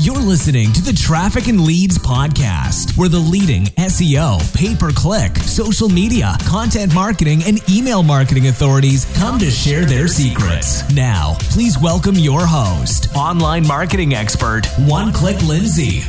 You're 0.00 0.14
listening 0.14 0.72
to 0.74 0.80
the 0.80 0.92
Traffic 0.92 1.48
and 1.48 1.60
Leads 1.60 1.98
podcast, 1.98 2.96
where 2.96 3.08
the 3.08 3.18
leading 3.18 3.64
SEO, 3.64 4.38
pay 4.54 4.76
per 4.76 4.92
click, 4.92 5.36
social 5.38 5.88
media, 5.88 6.36
content 6.46 6.94
marketing, 6.94 7.42
and 7.44 7.58
email 7.68 8.04
marketing 8.04 8.46
authorities 8.46 9.06
come 9.16 9.40
to 9.40 9.50
share 9.50 9.84
their 9.84 10.06
secrets. 10.06 10.88
Now, 10.94 11.36
please 11.50 11.80
welcome 11.80 12.14
your 12.14 12.46
host, 12.46 13.08
online 13.16 13.66
marketing 13.66 14.14
expert, 14.14 14.66
One 14.86 15.12
Click 15.12 15.42
Lindsay. 15.42 16.04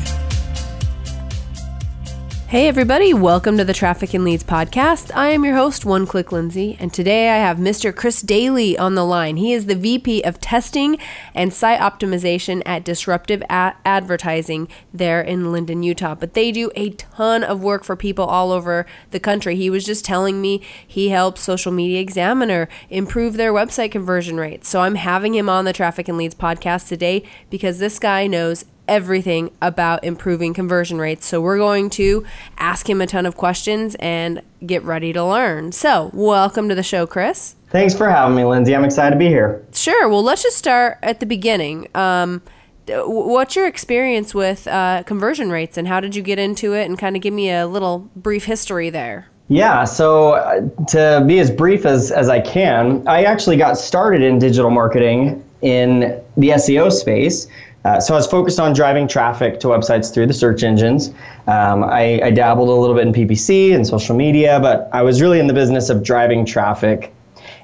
Hey, 2.49 2.67
everybody, 2.67 3.13
welcome 3.13 3.59
to 3.59 3.63
the 3.63 3.75
Traffic 3.75 4.15
and 4.15 4.23
Leads 4.23 4.43
podcast. 4.43 5.15
I 5.15 5.29
am 5.29 5.45
your 5.45 5.55
host, 5.55 5.85
One 5.85 6.07
Click 6.07 6.31
Lindsay, 6.31 6.77
and 6.79 6.91
today 6.91 7.29
I 7.29 7.35
have 7.35 7.57
Mr. 7.57 7.95
Chris 7.95 8.23
Dayley 8.23 8.75
on 8.79 8.95
the 8.95 9.05
line. 9.05 9.37
He 9.37 9.53
is 9.53 9.67
the 9.67 9.75
VP 9.75 10.23
of 10.23 10.41
Testing 10.41 10.97
and 11.35 11.53
Site 11.53 11.79
Optimization 11.79 12.63
at 12.65 12.83
Disruptive 12.83 13.43
a- 13.51 13.75
Advertising 13.85 14.67
there 14.91 15.21
in 15.21 15.51
Lindon, 15.51 15.83
Utah. 15.83 16.15
But 16.15 16.33
they 16.33 16.51
do 16.51 16.71
a 16.75 16.89
ton 16.89 17.43
of 17.43 17.61
work 17.61 17.83
for 17.83 17.95
people 17.95 18.25
all 18.25 18.51
over 18.51 18.87
the 19.11 19.19
country. 19.19 19.55
He 19.55 19.69
was 19.69 19.85
just 19.85 20.03
telling 20.03 20.41
me 20.41 20.63
he 20.87 21.09
helps 21.09 21.41
Social 21.41 21.71
Media 21.71 22.01
Examiner 22.01 22.67
improve 22.89 23.37
their 23.37 23.53
website 23.53 23.91
conversion 23.91 24.37
rates. 24.37 24.67
So 24.67 24.81
I'm 24.81 24.95
having 24.95 25.35
him 25.35 25.49
on 25.49 25.65
the 25.65 25.73
Traffic 25.73 26.07
and 26.07 26.17
Leads 26.17 26.33
podcast 26.33 26.87
today 26.87 27.21
because 27.51 27.77
this 27.77 27.99
guy 27.99 28.25
knows 28.25 28.65
everything 28.89 29.51
about 29.61 30.03
improving 30.03 30.53
conversion 30.53 30.99
rates. 30.99 31.25
So 31.25 31.39
we're 31.39 31.57
going 31.57 31.89
to 31.91 32.25
ask 32.57 32.89
him 32.89 32.99
a 32.99 33.07
ton 33.07 33.25
of 33.25 33.37
questions 33.37 33.95
and 33.99 34.41
get 34.65 34.83
ready 34.83 35.13
to 35.13 35.23
learn. 35.23 35.71
So, 35.71 36.11
welcome 36.13 36.67
to 36.67 36.75
the 36.75 36.83
show, 36.83 37.07
Chris. 37.07 37.55
Thanks 37.69 37.95
for 37.95 38.09
having 38.09 38.35
me, 38.35 38.43
Lindsay. 38.43 38.75
I'm 38.75 38.83
excited 38.83 39.11
to 39.11 39.19
be 39.19 39.27
here. 39.27 39.63
Sure. 39.73 40.09
Well, 40.09 40.23
let's 40.23 40.41
just 40.41 40.57
start 40.57 40.97
at 41.03 41.19
the 41.19 41.25
beginning. 41.25 41.87
Um, 41.93 42.41
what's 42.87 43.55
your 43.55 43.67
experience 43.67 44.33
with 44.33 44.67
uh, 44.67 45.03
conversion 45.05 45.51
rates 45.51 45.77
and 45.77 45.87
how 45.87 45.99
did 45.99 46.15
you 46.15 46.23
get 46.23 46.39
into 46.39 46.73
it? 46.73 46.85
And 46.85 46.97
kind 46.97 47.15
of 47.15 47.21
give 47.21 47.33
me 47.33 47.51
a 47.51 47.67
little 47.67 48.09
brief 48.15 48.45
history 48.45 48.89
there. 48.89 49.27
Yeah, 49.49 49.83
so 49.83 50.33
uh, 50.33 50.61
to 50.89 51.23
be 51.27 51.39
as 51.39 51.49
brief 51.49 51.85
as, 51.85 52.11
as 52.11 52.29
I 52.29 52.39
can, 52.39 53.07
I 53.07 53.23
actually 53.23 53.57
got 53.57 53.77
started 53.77 54.21
in 54.21 54.37
digital 54.37 54.69
marketing 54.69 55.43
in 55.61 56.21
the 56.37 56.49
SEO 56.49 56.91
space. 56.91 57.47
Uh, 57.85 57.99
so 57.99 58.13
I 58.13 58.17
was 58.17 58.27
focused 58.27 58.59
on 58.59 58.73
driving 58.73 59.07
traffic 59.07 59.59
to 59.61 59.67
websites 59.67 60.13
through 60.13 60.27
the 60.27 60.33
search 60.33 60.63
engines. 60.63 61.09
Um, 61.47 61.83
I, 61.83 62.19
I, 62.21 62.31
dabbled 62.31 62.67
a 62.67 62.73
little 62.73 62.95
bit 62.95 63.07
in 63.07 63.13
PPC 63.13 63.73
and 63.73 63.87
social 63.87 64.15
media, 64.15 64.59
but 64.59 64.89
I 64.91 65.01
was 65.01 65.21
really 65.21 65.39
in 65.39 65.47
the 65.47 65.53
business 65.53 65.89
of 65.89 66.03
driving 66.03 66.45
traffic. 66.45 67.13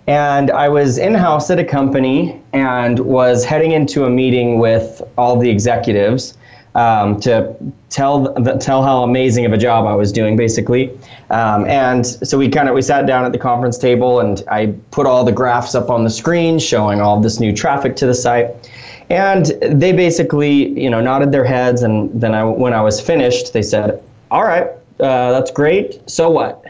And 0.08 0.52
I 0.52 0.70
was 0.70 0.98
in 0.98 1.16
house 1.16 1.50
at 1.50 1.60
a 1.60 1.66
company 1.66 2.42
and 2.54 3.00
was 3.00 3.44
heading 3.44 3.72
into 3.72 4.06
a 4.06 4.10
meeting 4.10 4.60
with 4.60 5.02
all 5.18 5.38
the 5.38 5.50
executives 5.50 6.38
um, 6.76 7.20
to 7.22 7.56
tell 7.90 8.34
tell 8.60 8.84
how 8.84 9.04
amazing 9.04 9.46
of 9.46 9.54
a 9.54 9.58
job 9.58 9.86
I 9.86 9.96
was 9.96 10.12
doing, 10.12 10.36
basically. 10.36 10.92
Um, 11.30 11.66
and 11.66 12.06
so 12.06 12.38
we 12.38 12.50
kind 12.50 12.68
of 12.70 12.76
we 12.76 12.82
sat 12.82 13.08
down 13.08 13.26
at 13.26 13.32
the 13.32 13.38
conference 13.38 13.78
table, 13.78 14.20
and 14.20 14.44
I 14.52 14.76
put 14.92 15.08
all 15.08 15.24
the 15.24 15.32
graphs 15.32 15.74
up 15.74 15.90
on 15.90 16.04
the 16.04 16.10
screen 16.10 16.60
showing 16.60 17.02
all 17.02 17.20
this 17.20 17.40
new 17.40 17.56
traffic 17.56 17.96
to 17.98 18.06
the 18.06 18.14
site. 18.14 18.70
And 19.10 19.46
they 19.62 19.92
basically, 19.92 20.80
you 20.80 20.90
know, 20.90 21.00
nodded 21.00 21.32
their 21.32 21.44
heads, 21.44 21.84
and 21.84 22.10
then 22.20 22.34
I, 22.34 22.44
when 22.44 22.74
I 22.74 22.82
was 22.82 23.00
finished, 23.00 23.54
they 23.54 23.62
said, 23.62 24.02
"All 24.32 24.44
right, 24.44 24.68
uh, 25.00 25.32
that's 25.32 25.52
great. 25.52 26.02
So 26.10 26.30
what?" 26.30 26.64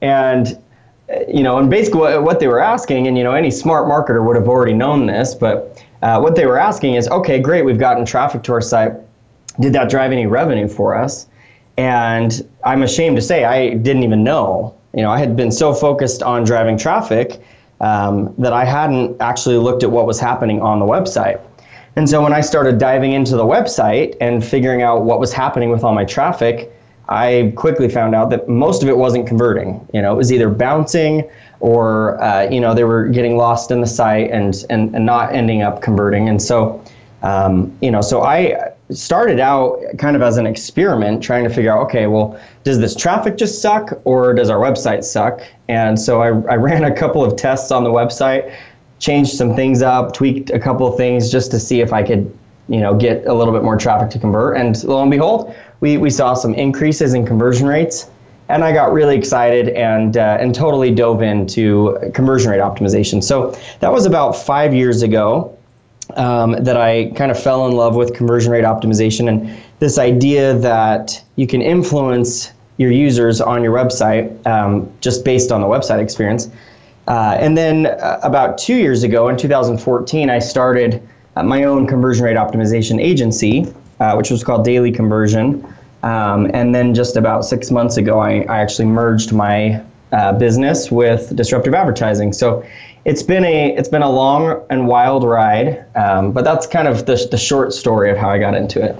And 0.00 0.58
you 1.28 1.42
know, 1.42 1.58
and 1.58 1.70
basically 1.70 2.18
what 2.18 2.40
they 2.40 2.48
were 2.48 2.60
asking, 2.60 3.06
and 3.06 3.16
you 3.16 3.24
know, 3.24 3.32
any 3.32 3.50
smart 3.50 3.86
marketer 3.86 4.24
would 4.24 4.36
have 4.36 4.48
already 4.48 4.72
known 4.72 5.06
this, 5.06 5.34
but 5.34 5.84
uh, 6.02 6.18
what 6.20 6.34
they 6.34 6.46
were 6.46 6.58
asking 6.58 6.94
is, 6.94 7.08
"Okay, 7.08 7.38
great, 7.38 7.64
we've 7.64 7.78
gotten 7.78 8.04
traffic 8.04 8.42
to 8.44 8.52
our 8.52 8.60
site. 8.60 8.92
Did 9.60 9.72
that 9.74 9.90
drive 9.90 10.10
any 10.10 10.26
revenue 10.26 10.66
for 10.66 10.96
us?" 10.96 11.28
And 11.76 12.46
I'm 12.64 12.82
ashamed 12.82 13.16
to 13.16 13.22
say 13.22 13.44
I 13.44 13.74
didn't 13.74 14.02
even 14.02 14.24
know. 14.24 14.74
You 14.92 15.02
know, 15.02 15.10
I 15.10 15.18
had 15.18 15.36
been 15.36 15.52
so 15.52 15.72
focused 15.72 16.22
on 16.22 16.42
driving 16.42 16.76
traffic 16.76 17.40
um, 17.80 18.34
that 18.38 18.52
I 18.52 18.64
hadn't 18.64 19.20
actually 19.20 19.56
looked 19.56 19.82
at 19.82 19.90
what 19.90 20.06
was 20.06 20.18
happening 20.20 20.60
on 20.60 20.78
the 20.80 20.84
website. 20.84 21.40
And 21.96 22.08
so 22.08 22.22
when 22.22 22.32
I 22.32 22.40
started 22.40 22.78
diving 22.78 23.12
into 23.12 23.36
the 23.36 23.44
website 23.44 24.16
and 24.20 24.44
figuring 24.44 24.82
out 24.82 25.02
what 25.02 25.18
was 25.18 25.32
happening 25.32 25.70
with 25.70 25.82
all 25.82 25.92
my 25.92 26.04
traffic, 26.04 26.72
I 27.08 27.52
quickly 27.56 27.88
found 27.88 28.14
out 28.14 28.30
that 28.30 28.48
most 28.48 28.82
of 28.82 28.88
it 28.88 28.96
wasn't 28.96 29.26
converting. 29.26 29.86
You 29.92 30.00
know, 30.00 30.12
it 30.12 30.16
was 30.16 30.32
either 30.32 30.48
bouncing 30.48 31.28
or 31.58 32.22
uh, 32.22 32.48
you 32.48 32.60
know 32.60 32.72
they 32.72 32.84
were 32.84 33.08
getting 33.08 33.36
lost 33.36 33.70
in 33.70 33.80
the 33.80 33.86
site 33.86 34.30
and 34.30 34.64
and, 34.70 34.94
and 34.94 35.04
not 35.04 35.34
ending 35.34 35.62
up 35.62 35.82
converting. 35.82 36.28
And 36.28 36.40
so 36.40 36.82
um, 37.22 37.76
you 37.82 37.90
know, 37.90 38.00
so 38.00 38.22
I 38.22 38.72
started 38.90 39.38
out 39.40 39.80
kind 39.98 40.16
of 40.16 40.22
as 40.22 40.36
an 40.36 40.46
experiment, 40.46 41.22
trying 41.22 41.44
to 41.44 41.50
figure 41.50 41.72
out, 41.72 41.82
okay, 41.86 42.06
well, 42.06 42.40
does 42.64 42.78
this 42.78 42.96
traffic 42.96 43.36
just 43.36 43.60
suck 43.60 44.00
or 44.04 44.34
does 44.34 44.50
our 44.50 44.58
website 44.58 45.04
suck? 45.04 45.40
And 45.68 46.00
so 46.00 46.22
I, 46.22 46.28
I 46.28 46.56
ran 46.56 46.84
a 46.84 46.94
couple 46.94 47.24
of 47.24 47.36
tests 47.36 47.70
on 47.70 47.84
the 47.84 47.90
website 47.90 48.54
changed 49.00 49.32
some 49.32 49.56
things 49.56 49.82
up, 49.82 50.12
tweaked 50.12 50.50
a 50.50 50.60
couple 50.60 50.86
of 50.86 50.96
things 50.96 51.30
just 51.30 51.50
to 51.50 51.58
see 51.58 51.80
if 51.80 51.92
I 51.92 52.02
could, 52.02 52.32
you 52.68 52.80
know, 52.80 52.94
get 52.94 53.26
a 53.26 53.34
little 53.34 53.52
bit 53.52 53.64
more 53.64 53.76
traffic 53.76 54.10
to 54.10 54.18
convert. 54.18 54.56
And 54.56 54.82
lo 54.84 55.02
and 55.02 55.10
behold, 55.10 55.52
we, 55.80 55.96
we 55.96 56.10
saw 56.10 56.34
some 56.34 56.54
increases 56.54 57.14
in 57.14 57.26
conversion 57.26 57.66
rates. 57.66 58.08
And 58.48 58.62
I 58.62 58.72
got 58.72 58.92
really 58.92 59.16
excited 59.16 59.68
and 59.70 60.16
uh, 60.16 60.36
and 60.40 60.52
totally 60.52 60.92
dove 60.92 61.22
into 61.22 61.96
conversion 62.14 62.50
rate 62.50 62.60
optimization. 62.60 63.22
So 63.22 63.56
that 63.78 63.92
was 63.92 64.06
about 64.06 64.32
five 64.32 64.74
years 64.74 65.02
ago 65.02 65.56
um, 66.16 66.52
that 66.64 66.76
I 66.76 67.12
kind 67.14 67.30
of 67.30 67.40
fell 67.40 67.68
in 67.68 67.72
love 67.74 67.94
with 67.94 68.12
conversion 68.12 68.50
rate 68.50 68.64
optimization 68.64 69.28
and 69.28 69.56
this 69.78 69.98
idea 69.98 70.54
that 70.58 71.22
you 71.36 71.46
can 71.46 71.62
influence 71.62 72.50
your 72.76 72.90
users 72.90 73.40
on 73.40 73.62
your 73.62 73.72
website 73.72 74.44
um, 74.46 74.90
just 75.00 75.24
based 75.24 75.52
on 75.52 75.60
the 75.60 75.66
website 75.68 76.02
experience. 76.02 76.50
Uh, 77.10 77.36
and 77.40 77.58
then 77.58 77.86
uh, 77.86 78.20
about 78.22 78.56
two 78.56 78.76
years 78.76 79.02
ago, 79.02 79.26
in 79.28 79.36
2014, 79.36 80.30
I 80.30 80.38
started 80.38 81.02
uh, 81.34 81.42
my 81.42 81.64
own 81.64 81.88
conversion 81.88 82.24
rate 82.24 82.36
optimization 82.36 83.00
agency, 83.00 83.66
uh, 83.98 84.14
which 84.14 84.30
was 84.30 84.44
called 84.44 84.64
Dayley 84.64 84.94
Conversion. 84.94 85.66
Um, 86.04 86.48
and 86.54 86.72
then 86.72 86.94
just 86.94 87.16
about 87.16 87.44
six 87.44 87.72
months 87.72 87.96
ago, 87.96 88.20
I, 88.20 88.42
I 88.42 88.60
actually 88.60 88.84
merged 88.84 89.32
my 89.32 89.82
uh, 90.12 90.34
business 90.34 90.92
with 90.92 91.34
disruptive 91.34 91.74
advertising. 91.74 92.32
So 92.32 92.64
it's 93.04 93.24
been 93.24 93.44
a 93.44 93.74
it's 93.74 93.88
been 93.88 94.02
a 94.02 94.10
long 94.10 94.64
and 94.70 94.86
wild 94.86 95.24
ride, 95.24 95.84
um, 95.96 96.30
but 96.30 96.44
that's 96.44 96.64
kind 96.64 96.86
of 96.86 97.06
the, 97.06 97.26
the 97.28 97.38
short 97.38 97.72
story 97.72 98.12
of 98.12 98.18
how 98.18 98.30
I 98.30 98.38
got 98.38 98.54
into 98.54 98.84
it. 98.84 98.96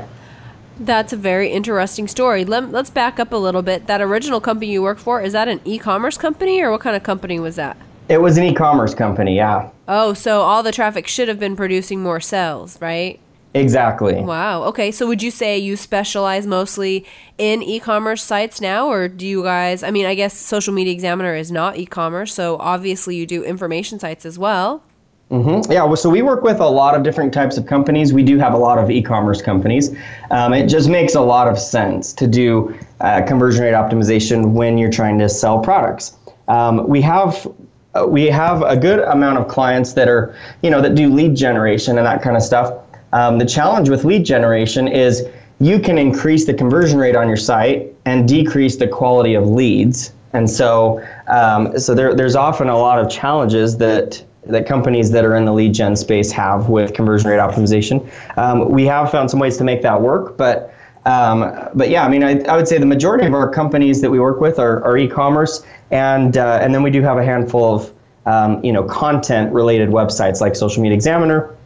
That's 0.81 1.13
a 1.13 1.17
very 1.17 1.53
interesting 1.53 2.09
story. 2.09 2.45
Let, 2.45 2.73
let's 2.73 2.91
back 2.91 3.21
up 3.21 3.33
a 3.33 3.37
little 3.37 3.63
bit. 3.63 3.87
That 3.87 4.01
original 4.01 4.41
company 4.41 4.73
you 4.73 4.83
work 4.83 4.99
for 4.99 5.21
is 5.21 5.33
that 5.33 5.47
an 5.47 5.61
e-commerce 5.65 6.19
company 6.19 6.61
or 6.61 6.73
what 6.73 6.81
kind 6.81 6.97
of 6.97 7.05
company 7.05 7.39
was 7.39 7.55
that? 7.55 7.77
It 8.11 8.21
was 8.21 8.37
an 8.37 8.43
e-commerce 8.43 8.93
company, 8.93 9.37
yeah. 9.37 9.71
Oh, 9.87 10.15
so 10.15 10.41
all 10.41 10.65
the 10.65 10.73
traffic 10.73 11.07
should 11.07 11.29
have 11.29 11.39
been 11.39 11.55
producing 11.55 12.03
more 12.03 12.19
sales, 12.19 12.77
right? 12.83 13.21
Exactly. 13.55 14.21
Wow. 14.21 14.65
Okay. 14.65 14.91
So 14.91 15.07
would 15.07 15.23
you 15.23 15.31
say 15.31 15.57
you 15.59 15.77
specialize 15.77 16.45
mostly 16.45 17.07
in 17.39 17.63
e-commerce 17.63 18.23
sites 18.23 18.61
now 18.61 18.89
or 18.89 19.07
do 19.07 19.27
you 19.27 19.45
guys 19.45 19.83
I 19.83 19.91
mean, 19.91 20.07
I 20.07 20.15
guess 20.15 20.37
Social 20.37 20.75
Media 20.75 20.93
Examiner 20.93 21.35
is 21.35 21.53
not 21.53 21.77
e-commerce, 21.79 22.35
so 22.35 22.57
obviously 22.59 23.15
you 23.15 23.27
do 23.27 23.45
information 23.45 24.01
sites 24.01 24.27
as 24.27 24.39
well. 24.39 24.83
Mm-hmm. 25.31 25.71
Yeah, 25.71 25.85
well, 25.85 25.95
so 25.95 26.11
we 26.11 26.23
work 26.23 26.43
with 26.43 26.59
a 26.59 26.69
lot 26.69 26.97
of 26.97 27.05
different 27.05 27.33
types 27.33 27.57
of 27.57 27.67
companies. 27.67 28.13
We 28.13 28.25
do 28.25 28.39
have 28.39 28.55
a 28.55 28.59
lot 28.59 28.79
of 28.79 28.91
e-commerce 28.91 29.41
companies. 29.41 29.97
Um, 30.33 30.53
it 30.53 30.67
just 30.67 30.89
makes 30.89 31.15
a 31.15 31.21
lot 31.21 31.47
of 31.47 31.61
sense 31.61 32.13
to 32.15 32.27
do 32.27 32.77
uh, 33.01 33.23
conversion 33.23 33.63
rate 33.63 33.75
optimization 33.75 34.51
when 34.53 34.79
you're 34.79 34.91
trying 34.91 35.21
to 35.21 35.29
sell 35.29 35.61
products. 35.61 36.17
Um, 36.49 36.89
we 36.89 37.01
have 37.03 37.47
uh, 37.95 38.07
we 38.07 38.27
have 38.27 38.63
a 38.63 38.77
good 38.77 39.01
amount 39.01 39.39
of 39.39 39.49
clients 39.49 39.93
that 39.95 40.09
are, 40.09 40.35
you 40.63 40.71
know, 40.71 40.81
that 40.81 40.95
do 40.95 41.13
lead 41.13 41.35
generation 41.35 41.99
and 41.99 42.07
that 42.07 42.23
kind 42.23 42.37
of 42.37 42.43
stuff. 42.43 42.85
Um, 43.13 43.39
the 43.39 43.47
challenge 43.47 43.89
with 43.89 44.05
lead 44.05 44.25
generation 44.25 44.87
is 44.87 45.27
you 45.59 45.81
can 45.81 45.99
increase 45.99 46.47
the 46.47 46.55
conversion 46.55 46.99
rate 46.99 47.17
on 47.17 47.27
your 47.27 47.37
site 47.37 47.93
and 48.05 48.29
decrease 48.29 48.77
the 48.77 48.87
quality 48.87 49.35
of 49.35 49.47
leads. 49.47 50.13
And 50.33 50.49
so, 50.49 51.05
um, 51.27 51.77
so 51.79 51.95
there, 51.95 52.15
there's 52.15 52.37
often 52.37 52.69
a 52.69 52.79
lot 52.79 52.99
of 52.99 53.11
challenges 53.11 53.77
that 53.79 54.25
that 54.47 54.67
companies 54.67 55.11
that 55.11 55.25
are 55.25 55.37
in 55.37 55.45
the 55.45 55.53
lead 55.53 55.75
gen 55.75 55.95
space 55.95 56.33
have 56.33 56.71
with 56.71 56.95
conversion 56.95 57.31
rate 57.31 57.39
optimization. 57.39 58.11
Um, 58.39 58.71
we 58.71 58.87
have 58.87 59.11
found 59.11 59.31
some 59.31 59.39
ways 59.39 59.59
to 59.59 59.65
make 59.65 59.83
that 59.83 60.01
work, 60.01 60.39
but 60.39 60.75
um, 61.07 61.71
but 61.75 61.89
yeah, 61.89 62.05
I 62.05 62.09
mean, 62.09 62.23
I, 62.23 62.41
I 62.43 62.57
would 62.57 62.69
say 62.69 62.79
the 62.79 62.87
majority 62.87 63.27
of 63.27 63.35
our 63.35 63.51
companies 63.51 64.01
that 64.03 64.11
we 64.11 64.21
work 64.21 64.41
with 64.41 64.59
are, 64.59 64.83
are 64.85 64.99
e-commerce, 64.99 65.65
and 65.91 66.37
uh, 66.37 66.59
and 66.61 66.75
then 66.75 66.83
we 66.83 66.91
do 66.91 67.01
have 67.03 67.17
a 67.17 67.25
handful 67.25 67.75
of 67.75 67.93
um, 68.27 68.63
you 68.65 68.73
know 68.73 68.85
content-related 68.85 69.89
websites 69.89 70.41
like 70.41 70.55
Social 70.55 70.83
Media 70.83 70.95
Examiner, 70.95 71.57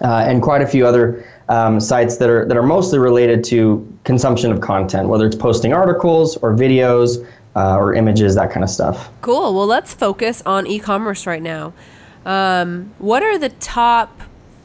uh, 0.00 0.24
and 0.26 0.42
quite 0.42 0.62
a 0.62 0.66
few 0.66 0.86
other 0.86 1.24
um, 1.48 1.80
sites 1.80 2.16
that 2.16 2.30
are 2.30 2.46
that 2.46 2.56
are 2.56 2.62
mostly 2.62 2.98
related 2.98 3.44
to 3.44 3.86
consumption 4.04 4.50
of 4.50 4.60
content, 4.60 5.08
whether 5.08 5.26
it's 5.26 5.36
posting 5.36 5.74
articles 5.74 6.36
or 6.38 6.54
videos 6.54 7.26
uh, 7.56 7.76
or 7.76 7.94
images, 7.94 8.34
that 8.36 8.50
kind 8.50 8.64
of 8.64 8.70
stuff. 8.70 9.10
Cool. 9.20 9.54
Well, 9.54 9.66
let's 9.66 9.92
focus 9.92 10.42
on 10.46 10.66
e-commerce 10.66 11.26
right 11.26 11.42
now. 11.42 11.74
Um, 12.24 12.94
what 12.98 13.22
are 13.22 13.38
the 13.38 13.48
top 13.48 14.22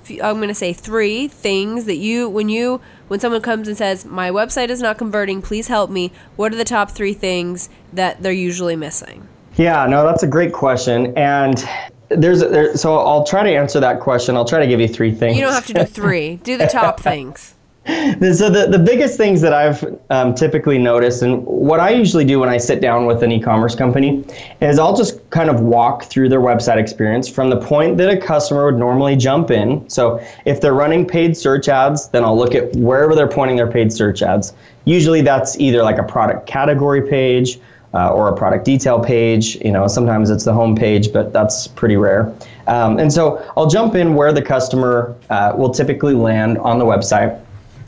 I'm 0.10 0.38
going 0.38 0.48
to 0.50 0.56
say 0.56 0.74
three 0.74 1.28
things 1.28 1.86
that 1.86 1.96
you 1.96 2.30
when 2.30 2.50
you 2.50 2.82
when 3.08 3.20
someone 3.20 3.42
comes 3.42 3.68
and 3.68 3.78
says 3.78 4.06
my 4.06 4.30
website 4.30 4.70
is 4.70 4.82
not 4.82 4.98
converting, 4.98 5.42
please 5.42 5.68
help 5.68 5.90
me. 5.90 6.12
What 6.36 6.54
are 6.54 6.56
the 6.56 6.66
top 6.66 6.92
three 6.92 7.14
things 7.14 7.70
that 7.94 8.22
they're 8.22 8.32
usually 8.32 8.76
missing? 8.76 9.28
Yeah, 9.56 9.86
no, 9.86 10.04
that's 10.04 10.24
a 10.24 10.28
great 10.28 10.52
question, 10.52 11.16
and 11.16 11.64
there's 12.10 12.40
there, 12.40 12.76
so 12.76 12.98
I'll 12.98 13.24
try 13.24 13.44
to 13.44 13.56
answer 13.56 13.80
that 13.80 14.00
question. 14.00 14.36
I'll 14.36 14.46
try 14.46 14.60
to 14.60 14.68
give 14.68 14.80
you 14.80 14.88
three 14.88 15.14
things. 15.14 15.38
You 15.38 15.44
don't 15.44 15.54
have 15.54 15.68
to 15.68 15.74
do 15.74 15.86
three. 15.86 16.38
do 16.38 16.58
the 16.58 16.68
top 16.68 17.00
things. 17.00 17.54
So 18.34 18.50
the, 18.50 18.68
the 18.68 18.80
biggest 18.80 19.18
things 19.18 19.42
that 19.42 19.54
I've 19.54 19.84
um, 20.10 20.34
typically 20.34 20.78
noticed, 20.78 21.22
and 21.22 21.46
what 21.46 21.80
I 21.80 21.90
usually 21.90 22.24
do 22.24 22.40
when 22.40 22.48
I 22.48 22.58
sit 22.58 22.80
down 22.80 23.06
with 23.06 23.22
an 23.22 23.32
e-commerce 23.32 23.76
company, 23.76 24.24
is 24.62 24.80
I'll 24.80 24.96
just 24.96 25.30
kind 25.30 25.50
of 25.50 25.60
walk 25.60 26.04
through 26.04 26.30
their 26.30 26.40
website 26.40 26.78
experience 26.78 27.28
from 27.28 27.50
the 27.50 27.58
point 27.58 27.98
that 27.98 28.10
a 28.10 28.18
customer 28.18 28.66
would 28.66 28.80
normally 28.80 29.16
jump 29.18 29.52
in. 29.52 29.88
So 29.90 30.26
if 30.46 30.62
they're 30.62 30.74
running 30.74 31.06
paid 31.06 31.36
search 31.36 31.68
ads, 31.68 32.08
then 32.10 32.24
I'll 32.24 32.38
look 32.38 32.56
at 32.56 32.74
wherever 32.76 33.14
they're 33.16 33.28
pointing 33.28 33.58
their 33.58 33.72
paid 33.72 33.92
search 33.92 34.22
ads. 34.22 34.54
Usually 34.86 35.22
that's 35.22 35.60
either 35.60 35.84
like 35.84 35.98
a 35.98 36.04
product 36.04 36.48
category 36.48 37.02
page 37.02 37.60
uh, 37.94 38.14
or 38.14 38.30
a 38.30 38.36
product 38.36 38.64
detail 38.64 39.00
page. 39.04 39.56
You 39.58 39.72
know, 39.72 39.88
sometimes 39.88 40.30
it's 40.30 40.46
the 40.46 40.54
home 40.54 40.76
page, 40.76 41.12
but 41.12 41.34
that's 41.34 41.68
pretty 41.68 41.98
rare. 41.98 42.34
Um, 42.68 43.00
and 43.00 43.12
so 43.12 43.46
I'll 43.58 43.70
jump 43.70 43.96
in 43.96 44.16
where 44.16 44.32
the 44.32 44.42
customer 44.42 45.16
uh, 45.30 45.54
will 45.56 45.72
typically 45.72 46.14
land 46.14 46.58
on 46.60 46.80
the 46.80 46.86
website 46.86 47.40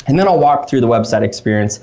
and 0.08 0.18
then 0.18 0.28
I'll 0.28 0.40
walk 0.40 0.70
through 0.70 0.82
the 0.82 0.88
website 0.88 1.22
experience. 1.22 1.80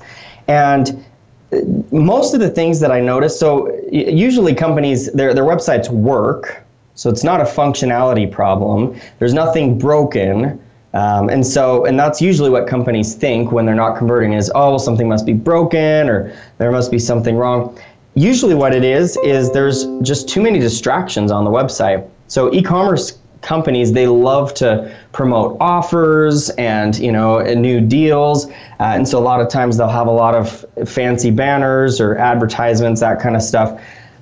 And 0.47 1.05
uh, 1.51 1.59
most 1.91 2.33
of 2.33 2.39
the 2.39 2.49
things 2.49 2.79
that 2.79 2.91
I 2.91 2.99
notice, 2.99 3.39
so 3.39 3.73
usually 3.91 4.55
companies, 4.55 5.11
their, 5.13 5.33
their 5.33 5.43
websites 5.43 5.89
work, 5.89 6.63
so 6.95 7.09
it's 7.09 7.23
not 7.23 7.41
a 7.41 7.43
functionality 7.43 8.31
problem. 8.31 8.99
There's 9.19 9.33
nothing 9.33 9.77
broken. 9.77 10.61
Um, 10.93 11.29
and 11.29 11.45
so, 11.45 11.85
and 11.85 11.97
that's 11.97 12.21
usually 12.21 12.51
what 12.51 12.67
companies 12.67 13.15
think 13.15 13.51
when 13.51 13.65
they're 13.65 13.73
not 13.73 13.97
converting 13.97 14.33
is, 14.33 14.51
oh, 14.53 14.69
well, 14.69 14.79
something 14.79 15.09
must 15.09 15.25
be 15.25 15.33
broken 15.33 16.07
or 16.07 16.35
there 16.59 16.71
must 16.71 16.91
be 16.91 16.99
something 16.99 17.35
wrong. 17.35 17.77
Usually, 18.15 18.53
what 18.53 18.75
it 18.75 18.83
is, 18.83 19.17
is 19.23 19.51
there's 19.51 19.85
just 20.03 20.29
too 20.29 20.39
many 20.39 20.59
distractions 20.59 21.31
on 21.31 21.45
the 21.45 21.49
website. 21.49 22.07
So, 22.27 22.53
e 22.53 22.61
commerce 22.61 23.17
companies 23.43 23.91
they 23.91 24.07
love 24.07 24.53
to 24.55 24.95
promote 25.11 25.57
offers 25.59 26.49
and 26.51 26.97
you 26.97 27.11
know 27.11 27.39
new 27.53 27.79
deals. 27.79 28.47
Uh, 28.47 28.95
and 28.95 29.07
so 29.07 29.19
a 29.19 29.21
lot 29.21 29.39
of 29.39 29.49
times 29.49 29.77
they'll 29.77 29.87
have 29.87 30.07
a 30.07 30.11
lot 30.11 30.33
of 30.33 30.65
fancy 30.89 31.29
banners 31.29 32.01
or 32.01 32.17
advertisements 32.17 33.01
that 33.01 33.19
kind 33.19 33.35
of 33.35 33.43
stuff. 33.43 33.79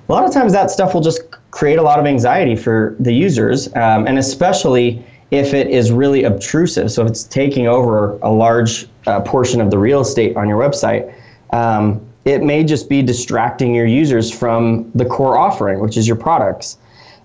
A 0.08 0.12
lot 0.12 0.24
of 0.24 0.32
times 0.32 0.52
that 0.52 0.70
stuff 0.70 0.92
will 0.92 1.00
just 1.00 1.22
create 1.52 1.78
a 1.78 1.82
lot 1.82 1.98
of 1.98 2.04
anxiety 2.06 2.56
for 2.56 2.96
the 3.00 3.12
users 3.12 3.68
um, 3.68 4.06
and 4.06 4.18
especially 4.18 5.02
if 5.30 5.54
it 5.54 5.68
is 5.68 5.90
really 5.90 6.24
obtrusive. 6.24 6.92
So 6.92 7.02
if 7.02 7.08
it's 7.08 7.24
taking 7.24 7.66
over 7.66 8.18
a 8.18 8.30
large 8.30 8.86
uh, 9.06 9.20
portion 9.20 9.60
of 9.62 9.70
the 9.70 9.78
real 9.78 10.00
estate 10.00 10.36
on 10.36 10.48
your 10.48 10.58
website 10.60 11.14
um, 11.50 12.00
it 12.24 12.42
may 12.42 12.62
just 12.62 12.88
be 12.88 13.02
distracting 13.02 13.74
your 13.74 13.86
users 13.86 14.30
from 14.30 14.90
the 14.94 15.04
core 15.04 15.36
offering 15.36 15.80
which 15.80 15.96
is 15.96 16.06
your 16.06 16.16
products 16.16 16.78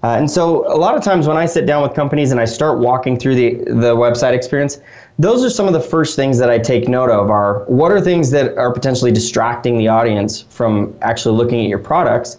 uh, 0.07 0.17
and 0.17 0.31
so 0.31 0.65
a 0.73 0.77
lot 0.77 0.95
of 0.95 1.03
times 1.03 1.27
when 1.27 1.35
I 1.35 1.45
sit 1.45 1.65
down 1.65 1.83
with 1.83 1.93
companies 1.93 2.31
and 2.31 2.39
I 2.39 2.45
start 2.45 2.79
walking 2.79 3.19
through 3.19 3.35
the, 3.35 3.55
the 3.65 3.93
website 3.93 4.33
experience, 4.33 4.79
those 5.19 5.43
are 5.43 5.49
some 5.49 5.67
of 5.67 5.73
the 5.73 5.81
first 5.81 6.15
things 6.15 6.37
that 6.37 6.49
I 6.49 6.59
take 6.59 6.87
note 6.87 7.09
of 7.09 7.29
are 7.29 7.65
what 7.65 7.91
are 7.91 7.99
things 7.99 8.31
that 8.31 8.57
are 8.57 8.71
potentially 8.71 9.11
distracting 9.11 9.77
the 9.77 9.89
audience 9.89 10.43
from 10.43 10.97
actually 11.01 11.35
looking 11.35 11.61
at 11.61 11.67
your 11.67 11.79
products? 11.79 12.37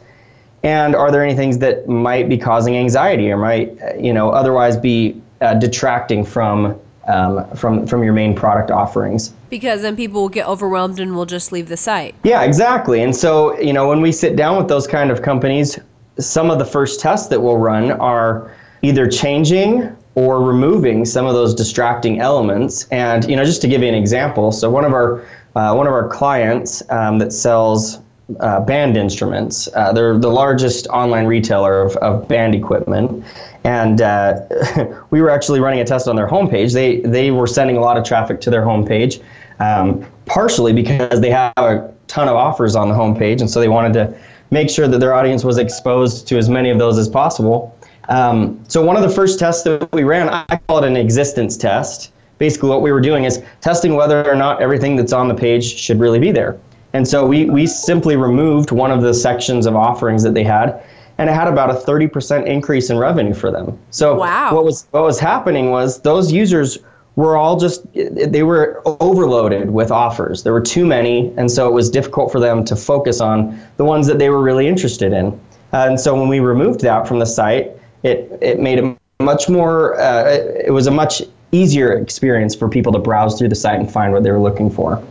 And 0.63 0.97
are 0.97 1.13
there 1.13 1.23
any 1.23 1.35
things 1.35 1.59
that 1.59 1.87
might 1.87 2.31
be 2.31 2.39
causing 2.39 2.75
anxiety 2.75 3.31
or 3.31 3.37
might, 3.37 3.77
you 4.01 4.15
know, 4.15 4.31
otherwise 4.31 4.79
be 4.79 5.21
uh, 5.43 5.53
detracting 5.53 6.25
from 6.25 6.81
um, 7.09 7.49
from 7.57 7.87
from 7.87 8.05
your 8.05 8.13
main 8.13 8.35
product 8.35 8.71
offerings. 8.71 9.31
Because 9.49 9.81
then 9.81 9.97
people 9.97 10.21
will 10.21 10.29
get 10.29 10.47
overwhelmed 10.47 11.01
and 11.01 11.15
will 11.17 11.25
just 11.25 11.53
leave 11.53 11.69
the 11.69 11.77
site. 11.77 12.15
Yeah, 12.23 12.43
exactly. 12.43 13.03
And 13.03 13.17
so 13.17 13.59
you 13.59 13.73
know 13.73 13.89
when 13.89 14.03
we 14.03 14.13
sit 14.13 14.37
down 14.37 14.59
with 14.59 14.69
those 14.69 14.87
kind 14.87 15.11
of 15.11 15.23
companies, 15.23 15.79
some 16.19 16.51
of 16.51 16.59
the 16.59 16.65
first 16.65 17.01
tests 17.01 17.29
that 17.29 17.41
we'll 17.41 17.57
run 17.57 17.93
are 17.93 18.55
either 18.83 19.07
changing 19.09 19.97
or 20.15 20.43
removing 20.43 21.05
some 21.05 21.27
of 21.27 21.35
those 21.35 21.55
distracting 21.55 22.21
elements. 22.21 22.89
And 22.91 23.29
you 23.29 23.37
know, 23.37 23.45
just 23.45 23.61
to 23.63 23.69
give 23.69 23.83
you 23.83 23.89
an 23.89 23.95
example, 23.95 24.51
so 24.51 24.69
one 24.71 24.85
of 24.85 24.93
our 24.93 25.25
uh, 25.55 25.75
one 25.75 25.87
of 25.87 25.93
our 25.93 26.09
clients 26.09 26.83
um, 26.91 27.19
that 27.19 27.33
sells 27.33 28.01
uh, 28.41 28.61
band 28.61 28.97
instruments, 28.97 29.69
uh, 29.75 29.93
they're 29.93 30.19
the 30.19 30.31
largest 30.31 30.87
online 30.89 31.27
retailer 31.27 31.81
of, 31.81 31.97
of 31.97 32.29
band 32.29 32.55
equipment, 32.55 33.25
and 33.65 34.01
uh, 34.03 34.41
we 35.11 35.23
were 35.23 35.31
actually 35.31 35.61
running 35.61 35.81
a 35.81 35.85
test 35.85 36.09
on 36.09 36.17
their 36.17 36.29
homepage. 36.29 36.73
They 36.73 37.01
they 37.01 37.31
were 37.31 37.47
sending 37.47 37.77
a 37.77 37.81
lot 37.81 37.97
of 37.97 38.05
traffic 38.05 38.41
to 38.43 38.51
their 38.51 38.63
homepage, 38.63 39.23
um, 39.61 40.05
partially 40.27 40.73
because 40.73 41.21
they 41.21 41.31
have 41.31 41.53
a 41.57 41.93
ton 42.09 42.29
of 42.29 42.35
offers 42.35 42.77
on 42.77 42.89
the 42.89 42.95
homepage, 42.95 43.41
and 43.41 43.49
so 43.49 43.61
they 43.61 43.69
wanted 43.69 43.93
to 43.95 44.19
make 44.51 44.71
sure 44.71 44.89
that 44.89 44.99
their 44.99 45.15
audience 45.15 45.45
was 45.45 45.59
exposed 45.59 46.27
to 46.29 46.39
as 46.39 46.49
many 46.49 46.71
of 46.71 46.79
those 46.79 46.99
as 46.99 47.09
possible. 47.09 47.77
Um, 48.09 48.63
so 48.69 48.83
one 48.83 48.97
of 48.97 49.03
the 49.03 49.11
first 49.11 49.39
tests 49.39 49.63
that 49.65 49.91
we 49.93 50.05
ran, 50.05 50.29
I 50.29 50.61
call 50.67 50.83
it 50.83 50.87
an 50.87 50.97
existence 50.97 51.57
test. 51.57 52.13
Basically, 52.39 52.69
what 52.69 52.83
we 52.83 52.93
were 52.93 53.01
doing 53.01 53.25
is 53.25 53.43
testing 53.61 53.97
whether 53.97 54.29
or 54.29 54.37
not 54.37 54.63
everything 54.63 54.97
that's 54.97 55.13
on 55.13 55.29
the 55.29 55.35
page 55.35 55.65
should 55.65 56.01
really 56.01 56.19
be 56.19 56.31
there. 56.31 56.59
And 56.93 57.07
so 57.07 57.27
we, 57.27 57.45
we 57.47 57.67
simply 57.67 58.17
removed 58.17 58.71
one 58.71 58.91
of 58.91 59.03
the 59.03 59.13
sections 59.13 59.67
of 59.67 59.77
offerings 59.77 60.23
that 60.23 60.33
they 60.33 60.45
had, 60.45 60.83
and 61.19 61.29
it 61.29 61.33
had 61.33 61.49
about 61.49 61.71
a 61.71 61.75
30% 61.75 62.47
increase 62.47 62.91
in 62.91 62.97
revenue 62.97 63.35
for 63.35 63.51
them. 63.51 63.79
So 63.91 64.15
wow. 64.15 64.55
what 64.55 64.65
was 64.65 64.87
what 64.93 65.03
was 65.03 65.19
happening 65.19 65.71
was 65.71 66.01
those 66.01 66.33
users 66.33 66.79
were 67.19 67.37
all 67.37 67.59
just 67.59 67.85
they 67.95 68.45
were 68.45 68.81
overloaded 68.85 69.71
with 69.71 69.91
offers. 69.91 70.45
There 70.45 70.53
were 70.53 70.61
too 70.61 70.87
many, 70.87 71.35
and 71.37 71.51
so 71.51 71.67
it 71.67 71.73
was 71.73 71.91
difficult 71.91 72.31
for 72.31 72.39
them 72.39 72.65
to 72.67 72.77
focus 72.77 73.21
on 73.21 73.61
the 73.77 73.85
ones 73.85 74.07
that 74.07 74.21
they 74.21 74.31
were 74.31 74.41
really 74.41 74.69
interested 74.69 75.13
in. 75.13 75.39
And 75.73 75.99
so 75.99 76.15
when 76.15 76.29
we 76.29 76.39
removed 76.39 76.81
that 76.83 77.09
from 77.09 77.19
the 77.19 77.27
site, 77.27 77.73
it 78.05 78.39
it 78.41 78.61
made 78.61 78.79
it 78.79 78.97
much 79.19 79.49
more. 79.49 80.01
Uh, 80.01 80.29
it 80.65 80.73
was 80.73 80.87
a 80.87 80.93
much 80.93 81.21
easier 81.51 81.93
experience 81.93 82.55
for 82.55 82.69
people 82.69 82.93
to 82.93 83.01
browse 83.01 83.37
through 83.37 83.49
the 83.49 83.57
site 83.57 83.81
and 83.81 83.91
find 83.91 84.13
what 84.13 84.23
they 84.23 84.31
were 84.31 84.39
looking 84.39 84.71
for. 84.71 85.03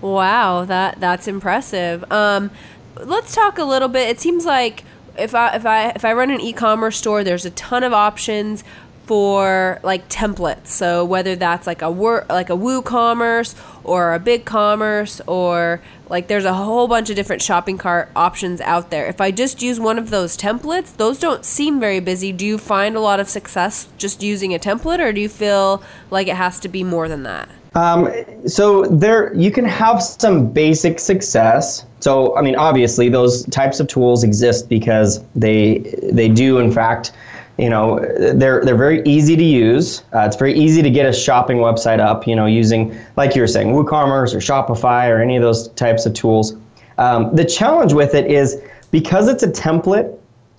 Wow, 0.00 0.64
that 0.64 0.98
that's 0.98 1.28
impressive. 1.28 2.04
Um, 2.10 2.50
let's 2.96 3.36
talk 3.36 3.58
a 3.58 3.64
little 3.64 3.86
bit. 3.86 4.08
It 4.08 4.18
seems 4.18 4.44
like 4.44 4.82
if 5.16 5.32
I 5.32 5.54
if 5.54 5.64
I 5.64 5.90
if 5.90 6.04
I 6.04 6.12
run 6.12 6.32
an 6.32 6.40
e-commerce 6.40 6.96
store, 6.96 7.22
there's 7.22 7.44
a 7.44 7.50
ton 7.50 7.84
of 7.84 7.92
options 7.92 8.64
for 9.06 9.80
like 9.82 10.08
templates. 10.08 10.68
So 10.68 11.04
whether 11.04 11.34
that's 11.36 11.66
like 11.66 11.82
a 11.82 11.88
like 11.88 12.50
a 12.50 12.56
WooCommerce 12.56 13.54
or 13.84 14.14
a 14.14 14.20
BigCommerce 14.20 15.20
or 15.26 15.80
like 16.08 16.28
there's 16.28 16.44
a 16.44 16.54
whole 16.54 16.86
bunch 16.88 17.10
of 17.10 17.16
different 17.16 17.42
shopping 17.42 17.78
cart 17.78 18.10
options 18.14 18.60
out 18.60 18.90
there. 18.90 19.06
If 19.06 19.20
I 19.20 19.30
just 19.30 19.62
use 19.62 19.80
one 19.80 19.98
of 19.98 20.10
those 20.10 20.36
templates, 20.36 20.96
those 20.96 21.18
don't 21.18 21.44
seem 21.44 21.80
very 21.80 22.00
busy. 22.00 22.32
Do 22.32 22.46
you 22.46 22.58
find 22.58 22.96
a 22.96 23.00
lot 23.00 23.18
of 23.18 23.28
success 23.28 23.88
just 23.98 24.22
using 24.22 24.54
a 24.54 24.58
template 24.58 25.00
or 25.00 25.12
do 25.12 25.20
you 25.20 25.28
feel 25.28 25.82
like 26.10 26.28
it 26.28 26.36
has 26.36 26.60
to 26.60 26.68
be 26.68 26.84
more 26.84 27.08
than 27.08 27.24
that? 27.24 27.48
Um, 27.74 28.12
so 28.46 28.84
there 28.84 29.34
you 29.34 29.50
can 29.50 29.64
have 29.64 30.02
some 30.02 30.52
basic 30.52 31.00
success. 31.00 31.86
So 32.00 32.36
I 32.36 32.42
mean 32.42 32.56
obviously 32.56 33.08
those 33.08 33.44
types 33.46 33.80
of 33.80 33.88
tools 33.88 34.22
exist 34.22 34.68
because 34.68 35.24
they 35.34 35.78
they 36.12 36.28
do 36.28 36.58
in 36.58 36.70
fact 36.70 37.12
you 37.58 37.68
know 37.68 38.00
they're 38.34 38.64
they're 38.64 38.76
very 38.76 39.02
easy 39.04 39.36
to 39.36 39.44
use. 39.44 40.02
Uh, 40.14 40.20
it's 40.20 40.36
very 40.36 40.54
easy 40.54 40.82
to 40.82 40.90
get 40.90 41.06
a 41.06 41.12
shopping 41.12 41.58
website 41.58 42.00
up. 42.00 42.26
You 42.26 42.34
know, 42.34 42.46
using 42.46 42.96
like 43.16 43.34
you 43.34 43.42
were 43.42 43.46
saying, 43.46 43.68
WooCommerce 43.68 44.34
or 44.34 44.38
Shopify 44.38 45.08
or 45.08 45.20
any 45.20 45.36
of 45.36 45.42
those 45.42 45.68
types 45.68 46.06
of 46.06 46.14
tools. 46.14 46.56
Um, 46.98 47.34
the 47.34 47.44
challenge 47.44 47.92
with 47.92 48.14
it 48.14 48.26
is 48.30 48.62
because 48.90 49.28
it's 49.28 49.42
a 49.42 49.48
template, 49.48 50.16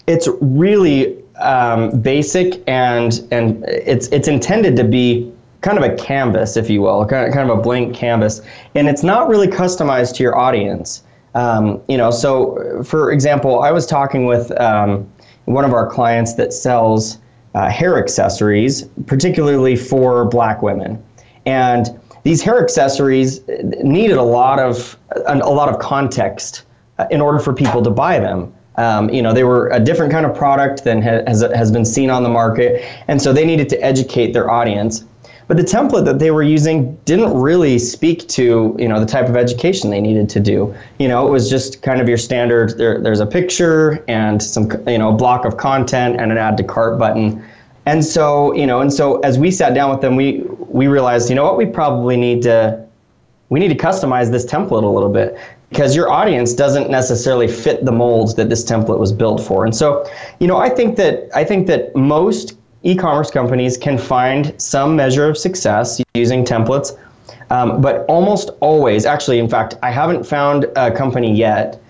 it's 0.08 0.28
really 0.42 1.22
um, 1.40 2.00
basic 2.02 2.62
and 2.68 3.26
and 3.32 3.64
it's 3.66 4.08
it's 4.08 4.28
intended 4.28 4.76
to 4.76 4.84
be 4.84 5.32
kind 5.62 5.78
of 5.78 5.84
a 5.84 5.96
canvas, 5.96 6.58
if 6.58 6.70
you 6.70 6.82
will, 6.82 7.06
kind 7.06 7.50
of 7.50 7.58
a 7.58 7.62
blank 7.62 7.96
canvas, 7.96 8.42
and 8.76 8.88
it's 8.88 9.04
not 9.04 9.30
really 9.30 9.48
customized 9.48 10.16
to 10.16 10.24
your 10.24 10.38
audience. 10.38 11.04
Um, 11.36 11.82
you 11.88 11.98
know, 11.98 12.12
so 12.12 12.84
for 12.84 13.12
example, 13.12 13.62
I 13.64 13.72
was 13.72 13.88
talking 13.88 14.26
with 14.26 14.52
um, 14.60 15.10
one 15.46 15.66
of 15.66 15.74
our 15.74 15.88
clients 15.88 16.36
that 16.36 16.54
sells 16.54 17.18
uh, 17.54 17.70
hair 17.70 17.98
accessories, 17.98 18.84
particularly 19.06 19.76
for 19.76 20.26
black 20.26 20.62
women. 20.62 21.04
And 21.46 22.00
these 22.24 22.42
hair 22.42 22.62
accessories 22.62 23.42
needed 23.84 24.18
a 24.18 24.24
lot 24.24 24.60
of 24.60 24.98
a, 25.26 25.36
lot 25.36 25.70
of 25.70 25.80
context 25.80 26.64
uh, 26.98 27.06
in 27.12 27.22
order 27.22 27.40
for 27.40 27.54
people 27.54 27.82
to 27.84 27.90
buy 27.90 28.20
them. 28.20 28.54
Um, 28.76 29.10
you 29.10 29.22
know, 29.22 29.34
they 29.34 29.44
were 29.44 29.70
a 29.70 29.80
different 29.80 30.12
kind 30.12 30.26
of 30.26 30.36
product 30.36 30.84
than 30.84 31.02
has, 31.02 31.42
has 31.42 31.72
been 31.72 31.86
seen 31.86 32.10
on 32.10 32.24
the 32.24 32.30
market, 32.30 32.84
and 33.08 33.22
so 33.22 33.32
they 33.32 33.46
needed 33.46 33.70
to 33.70 33.84
educate 33.84 34.32
their 34.34 34.50
audience. 34.50 35.04
But 35.48 35.58
the 35.58 35.64
template 35.64 36.06
that 36.06 36.20
they 36.20 36.32
were 36.32 36.44
using 36.44 36.96
didn't 37.06 37.34
really 37.40 37.78
speak 37.80 38.28
to 38.30 38.76
you 38.80 38.88
know 38.88 39.00
the 39.00 39.06
type 39.06 39.28
of 39.28 39.36
education 39.36 39.90
they 39.90 40.02
needed 40.02 40.30
to 40.30 40.40
do. 40.40 40.74
You 41.00 41.08
know, 41.08 41.28
it 41.28 41.32
was 41.32 41.50
just 41.50 41.82
kind 41.82 42.00
of 42.02 42.08
your 42.08 42.18
standard. 42.18 42.78
There, 42.78 43.02
there's 43.02 43.20
a 43.20 43.26
picture 43.26 44.04
and 44.08 44.42
some 44.42 44.72
you 44.88 44.98
know 44.98 45.10
a 45.10 45.16
block 45.16 45.46
of 45.46 45.58
content 45.58 46.20
and 46.20 46.32
an 46.32 46.38
add 46.38 46.58
to 46.58 46.64
cart 46.64 46.98
button. 46.98 47.44
And 47.86 48.04
so, 48.04 48.54
you 48.54 48.66
know, 48.66 48.80
and 48.80 48.94
so 48.94 49.20
as 49.20 49.38
we 49.38 49.52
sat 49.52 49.74
down 49.74 49.90
with 49.90 50.02
them, 50.02 50.16
we 50.16 50.44
we 50.58 50.88
realized, 50.88 51.30
you 51.30 51.36
know 51.36 51.44
what, 51.44 51.58
we 51.58 51.66
probably 51.66 52.16
need 52.16 52.42
to 52.44 52.84
we 53.50 53.60
need 53.60 53.68
to 53.68 53.76
customize 53.76 54.32
this 54.32 54.46
template 54.46 54.84
a 54.84 54.88
little 54.88 55.10
bit 55.10 55.38
because 55.70 55.96
your 55.96 56.10
audience 56.10 56.54
doesn't 56.54 56.90
necessarily 56.90 57.48
fit 57.48 57.84
the 57.84 57.92
molds 57.92 58.36
that 58.36 58.50
this 58.50 58.64
template 58.64 59.00
was 59.00 59.12
built 59.12 59.42
for. 59.42 59.66
And 59.66 59.76
so, 59.76 60.08
you 60.40 60.48
know, 60.48 60.58
I 60.58 60.70
think 60.70 60.96
that 60.98 61.30
I 61.36 61.44
think 61.44 61.68
that 61.68 61.96
most 61.96 62.56
e-commerce 62.84 63.32
companies 63.32 63.78
can 63.78 63.98
find 63.98 64.54
some 64.62 64.96
measure 64.96 65.28
of 65.28 65.38
success 65.38 66.02
using 66.14 66.44
templates, 66.44 66.98
um, 67.50 67.82
but 67.82 68.06
almost 68.08 68.52
always, 68.60 69.06
actually, 69.06 69.40
in 69.40 69.50
fact, 69.50 69.76
I 69.82 69.92
haven't 69.92 70.26
found 70.26 70.66
a 70.76 70.92
company 70.92 71.36
yet 71.36 71.82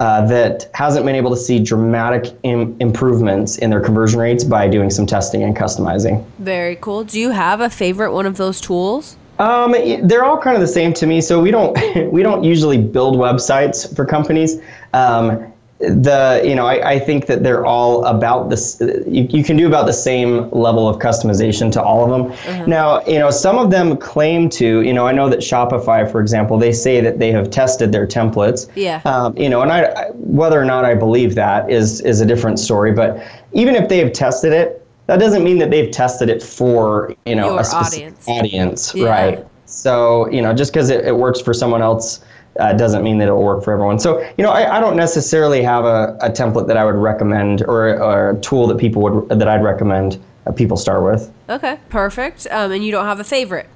uh, 0.00 0.26
that 0.26 0.68
hasn't 0.74 1.06
been 1.06 1.14
able 1.14 1.30
to 1.30 1.36
see 1.36 1.62
dramatic 1.62 2.36
Im- 2.42 2.76
improvements 2.80 3.58
in 3.58 3.70
their 3.70 3.80
conversion 3.80 4.18
rates 4.18 4.42
by 4.42 4.66
doing 4.68 4.90
some 4.90 5.06
testing 5.06 5.42
and 5.42 5.56
customizing. 5.56 6.24
Very 6.40 6.76
cool. 6.76 7.04
Do 7.04 7.18
you 7.20 7.30
have 7.30 7.60
a 7.60 7.70
favorite 7.70 8.12
one 8.12 8.26
of 8.26 8.36
those 8.36 8.60
tools? 8.60 9.16
Um, 9.38 9.72
they're 10.02 10.24
all 10.24 10.38
kind 10.38 10.56
of 10.56 10.60
the 10.60 10.68
same 10.68 10.92
to 10.94 11.06
me. 11.06 11.20
So 11.20 11.40
we 11.40 11.50
don't 11.50 11.76
we 12.12 12.22
don't 12.22 12.44
usually 12.44 12.78
build 12.78 13.16
websites 13.16 13.94
for 13.94 14.04
companies. 14.04 14.60
Um, 14.92 15.52
the 15.88 16.42
you 16.44 16.54
know 16.54 16.66
I, 16.66 16.92
I 16.92 16.98
think 16.98 17.26
that 17.26 17.42
they're 17.42 17.64
all 17.64 18.04
about 18.04 18.50
this 18.50 18.80
you, 19.06 19.26
you 19.30 19.44
can 19.44 19.56
do 19.56 19.66
about 19.66 19.86
the 19.86 19.92
same 19.92 20.50
level 20.50 20.88
of 20.88 20.98
customization 20.98 21.70
to 21.72 21.82
all 21.82 22.04
of 22.04 22.10
them. 22.10 22.36
Mm-hmm. 22.38 22.70
now 22.70 23.04
you 23.06 23.18
know 23.18 23.30
some 23.30 23.58
of 23.58 23.70
them 23.70 23.96
claim 23.96 24.48
to 24.50 24.82
you 24.82 24.92
know 24.92 25.06
i 25.06 25.12
know 25.12 25.28
that 25.28 25.40
shopify 25.40 26.10
for 26.10 26.20
example 26.20 26.58
they 26.58 26.72
say 26.72 27.00
that 27.00 27.18
they 27.18 27.30
have 27.32 27.50
tested 27.50 27.92
their 27.92 28.06
templates. 28.06 28.68
Yeah. 28.74 29.00
Um, 29.04 29.36
you 29.36 29.48
know 29.48 29.62
and 29.62 29.72
I, 29.72 30.10
whether 30.12 30.60
or 30.60 30.64
not 30.64 30.84
i 30.84 30.94
believe 30.94 31.34
that 31.34 31.70
is 31.70 32.00
is 32.00 32.20
a 32.20 32.26
different 32.26 32.58
story 32.58 32.92
but 32.92 33.24
even 33.52 33.74
if 33.74 33.88
they 33.88 33.98
have 33.98 34.12
tested 34.12 34.52
it 34.52 34.84
that 35.06 35.20
doesn't 35.20 35.44
mean 35.44 35.58
that 35.58 35.70
they've 35.70 35.90
tested 35.90 36.28
it 36.28 36.42
for 36.42 37.14
you 37.26 37.34
know 37.34 37.50
Your 37.52 37.60
a 37.60 37.64
specific 37.64 38.14
audience, 38.26 38.28
audience 38.28 38.94
yeah. 38.94 39.08
right? 39.08 39.46
So 39.66 40.28
you 40.30 40.40
know 40.40 40.54
just 40.54 40.72
because 40.72 40.90
it, 40.90 41.04
it 41.04 41.16
works 41.16 41.40
for 41.40 41.52
someone 41.52 41.82
else 41.82 42.23
uh, 42.60 42.72
doesn't 42.72 43.02
mean 43.02 43.18
that 43.18 43.24
it'll 43.24 43.42
work 43.42 43.64
for 43.64 43.72
everyone. 43.72 43.98
So, 43.98 44.20
you 44.36 44.44
know, 44.44 44.50
I, 44.50 44.76
I 44.76 44.80
don't 44.80 44.96
necessarily 44.96 45.62
have 45.62 45.84
a, 45.84 46.16
a 46.20 46.30
template 46.30 46.66
that 46.68 46.76
I 46.76 46.84
would 46.84 46.94
recommend 46.94 47.62
or, 47.62 48.00
or 48.00 48.30
a 48.30 48.40
tool 48.40 48.66
that 48.68 48.78
people 48.78 49.02
would 49.02 49.28
that 49.28 49.48
I'd 49.48 49.62
recommend 49.64 50.22
uh, 50.46 50.52
people 50.52 50.76
start 50.76 51.02
with. 51.02 51.32
Okay, 51.48 51.78
perfect. 51.88 52.46
Um, 52.50 52.72
and 52.72 52.84
you 52.84 52.92
don't 52.92 53.06
have 53.06 53.20
a 53.20 53.24
favorite. 53.24 53.68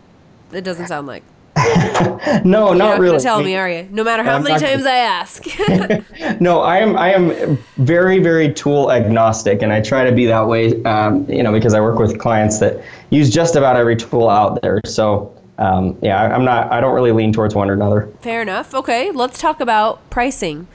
It 0.52 0.62
doesn't 0.62 0.87
sound 0.87 1.06
like. 1.06 1.23
no, 2.44 2.68
You're 2.68 2.76
not, 2.76 2.76
not 2.76 3.00
really. 3.00 3.18
Tell 3.18 3.42
me, 3.42 3.56
are 3.56 3.68
you? 3.68 3.88
No 3.90 4.04
matter 4.04 4.23
how 4.23 4.37
I'm 4.37 4.44
many 4.44 4.61
times 4.61 4.87
I 4.87 4.97
ask. 4.97 5.44
no, 6.40 6.61
I 6.61 6.78
am 6.78 6.97
I 6.97 7.12
am 7.12 7.58
very 7.78 8.20
very 8.20 8.52
tool 8.52 8.92
agnostic, 8.92 9.62
and 9.62 9.73
I 9.73 9.80
try 9.80 10.04
to 10.04 10.12
be 10.12 10.26
that 10.26 10.47
way. 10.47 10.80
Um, 10.85 11.28
you 11.28 11.42
know, 11.42 11.52
because 11.52 11.75
I 11.75 11.80
work 11.80 11.99
with 11.99 12.18
clients 12.18 12.58
that 12.61 12.82
use 13.11 13.28
just 13.28 13.56
about 13.56 13.76
every 13.76 13.97
tool 13.97 14.28
out 14.28 14.62
there. 14.62 14.80
So 14.87 15.35
um, 15.59 15.99
yeah, 16.03 16.21
I, 16.21 16.33
I'm 16.33 16.45
not. 16.45 16.73
I 16.73 16.81
don't 16.81 16.95
really 16.95 17.12
lean 17.12 17.33
towards 17.33 17.55
one 17.55 17.69
or 17.69 17.75
another. 17.75 18.09
Fair 18.21 18.43
enough. 18.43 18.75
Okay, 18.75 19.11
let's 19.11 19.41
talk 19.41 19.61
about 19.61 20.09
pricing. 20.11 20.69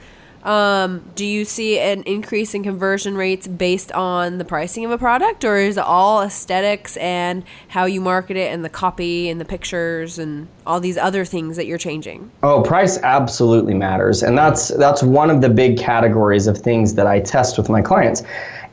Um, 0.44 1.10
do 1.14 1.24
you 1.24 1.46
see 1.46 1.78
an 1.80 2.02
increase 2.02 2.52
in 2.52 2.62
conversion 2.62 3.16
rates 3.16 3.46
based 3.46 3.90
on 3.92 4.36
the 4.36 4.44
pricing 4.44 4.84
of 4.84 4.90
a 4.90 4.98
product, 4.98 5.42
or 5.42 5.56
is 5.56 5.78
it 5.78 5.84
all 5.84 6.22
aesthetics 6.22 6.98
and 6.98 7.44
how 7.68 7.86
you 7.86 8.02
market 8.02 8.36
it, 8.36 8.52
and 8.52 8.62
the 8.62 8.68
copy 8.68 9.30
and 9.30 9.40
the 9.40 9.46
pictures 9.46 10.18
and 10.18 10.48
all 10.66 10.80
these 10.80 10.98
other 10.98 11.24
things 11.24 11.56
that 11.56 11.64
you're 11.64 11.78
changing? 11.78 12.30
Oh, 12.42 12.60
price 12.60 12.98
absolutely 12.98 13.72
matters, 13.72 14.22
and 14.22 14.36
that's 14.36 14.68
that's 14.68 15.02
one 15.02 15.30
of 15.30 15.40
the 15.40 15.48
big 15.48 15.78
categories 15.78 16.46
of 16.46 16.58
things 16.58 16.94
that 16.96 17.06
I 17.06 17.20
test 17.20 17.56
with 17.56 17.70
my 17.70 17.80
clients. 17.80 18.22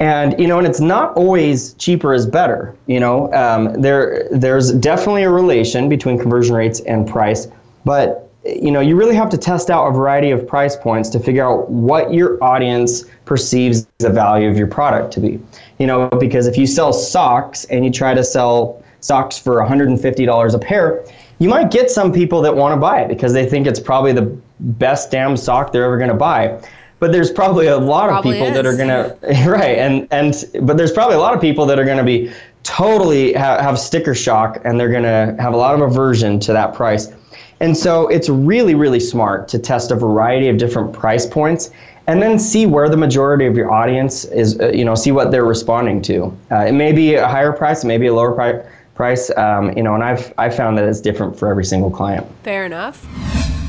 And 0.01 0.37
you 0.39 0.47
know, 0.47 0.57
and 0.57 0.65
it's 0.65 0.79
not 0.79 1.15
always 1.15 1.75
cheaper 1.75 2.11
is 2.11 2.25
better. 2.25 2.75
You 2.87 2.99
know, 2.99 3.31
um, 3.33 3.79
there 3.79 4.27
there's 4.31 4.71
definitely 4.71 5.21
a 5.21 5.29
relation 5.29 5.89
between 5.89 6.17
conversion 6.17 6.55
rates 6.55 6.79
and 6.81 7.07
price, 7.07 7.47
but 7.85 8.27
you 8.43 8.71
know, 8.71 8.79
you 8.79 8.95
really 8.95 9.13
have 9.13 9.29
to 9.29 9.37
test 9.37 9.69
out 9.69 9.87
a 9.87 9.91
variety 9.91 10.31
of 10.31 10.47
price 10.47 10.75
points 10.75 11.07
to 11.09 11.19
figure 11.19 11.45
out 11.45 11.69
what 11.69 12.11
your 12.11 12.43
audience 12.43 13.05
perceives 13.25 13.85
the 13.99 14.09
value 14.09 14.49
of 14.49 14.57
your 14.57 14.65
product 14.65 15.13
to 15.13 15.19
be. 15.19 15.39
You 15.77 15.85
know, 15.85 16.09
because 16.19 16.47
if 16.47 16.57
you 16.57 16.65
sell 16.65 16.91
socks 16.93 17.65
and 17.65 17.85
you 17.85 17.91
try 17.91 18.15
to 18.15 18.23
sell 18.23 18.83
socks 19.01 19.37
for 19.37 19.57
$150 19.57 20.53
a 20.55 20.59
pair, 20.59 21.05
you 21.37 21.47
might 21.47 21.69
get 21.69 21.91
some 21.91 22.11
people 22.11 22.41
that 22.41 22.55
want 22.55 22.73
to 22.73 22.77
buy 22.77 23.01
it 23.01 23.07
because 23.07 23.33
they 23.33 23.47
think 23.47 23.67
it's 23.67 23.79
probably 23.79 24.13
the 24.13 24.35
best 24.59 25.11
damn 25.11 25.37
sock 25.37 25.71
they're 25.71 25.85
ever 25.85 25.99
going 25.99 26.09
to 26.09 26.15
buy 26.15 26.59
but 27.01 27.11
there's 27.11 27.31
probably 27.31 27.65
a 27.65 27.77
lot 27.77 28.07
probably 28.07 28.31
of 28.31 28.35
people 28.35 28.47
is. 28.47 28.53
that 28.53 28.65
are 28.65 28.77
gonna 28.77 29.17
right 29.49 29.77
and 29.79 30.07
and 30.11 30.45
but 30.65 30.77
there's 30.77 30.93
probably 30.93 31.15
a 31.15 31.19
lot 31.19 31.33
of 31.33 31.41
people 31.41 31.65
that 31.65 31.77
are 31.77 31.83
gonna 31.83 32.03
be 32.03 32.31
totally 32.63 33.33
ha- 33.33 33.61
have 33.61 33.77
sticker 33.77 34.13
shock 34.15 34.61
and 34.63 34.79
they're 34.79 34.91
gonna 34.91 35.35
have 35.41 35.53
a 35.53 35.57
lot 35.57 35.73
of 35.75 35.81
aversion 35.81 36.39
to 36.39 36.53
that 36.53 36.73
price 36.73 37.11
and 37.59 37.75
so 37.75 38.07
it's 38.07 38.29
really 38.29 38.75
really 38.75 38.99
smart 38.99 39.47
to 39.49 39.59
test 39.59 39.91
a 39.91 39.95
variety 39.95 40.47
of 40.47 40.57
different 40.57 40.93
price 40.93 41.25
points 41.25 41.71
and 42.07 42.21
then 42.21 42.37
see 42.37 42.65
where 42.67 42.87
the 42.87 42.97
majority 42.97 43.45
of 43.47 43.55
your 43.57 43.71
audience 43.71 44.25
is 44.25 44.59
uh, 44.59 44.69
you 44.69 44.85
know 44.85 44.93
see 44.95 45.11
what 45.11 45.31
they're 45.31 45.45
responding 45.45 46.01
to 46.03 46.25
uh, 46.51 46.65
it 46.65 46.73
may 46.73 46.91
be 46.93 47.15
a 47.15 47.27
higher 47.27 47.51
price 47.51 47.83
it 47.83 47.87
may 47.87 47.97
be 47.97 48.07
a 48.07 48.13
lower 48.13 48.31
pri- 48.31 48.63
price 48.93 49.35
um, 49.37 49.75
you 49.75 49.81
know 49.81 49.95
and 49.95 50.03
i've 50.03 50.31
i've 50.37 50.55
found 50.55 50.77
that 50.77 50.85
it's 50.87 51.01
different 51.01 51.37
for 51.37 51.49
every 51.49 51.65
single 51.65 51.89
client 51.89 52.27
Fair 52.43 52.63
enough. 52.65 53.60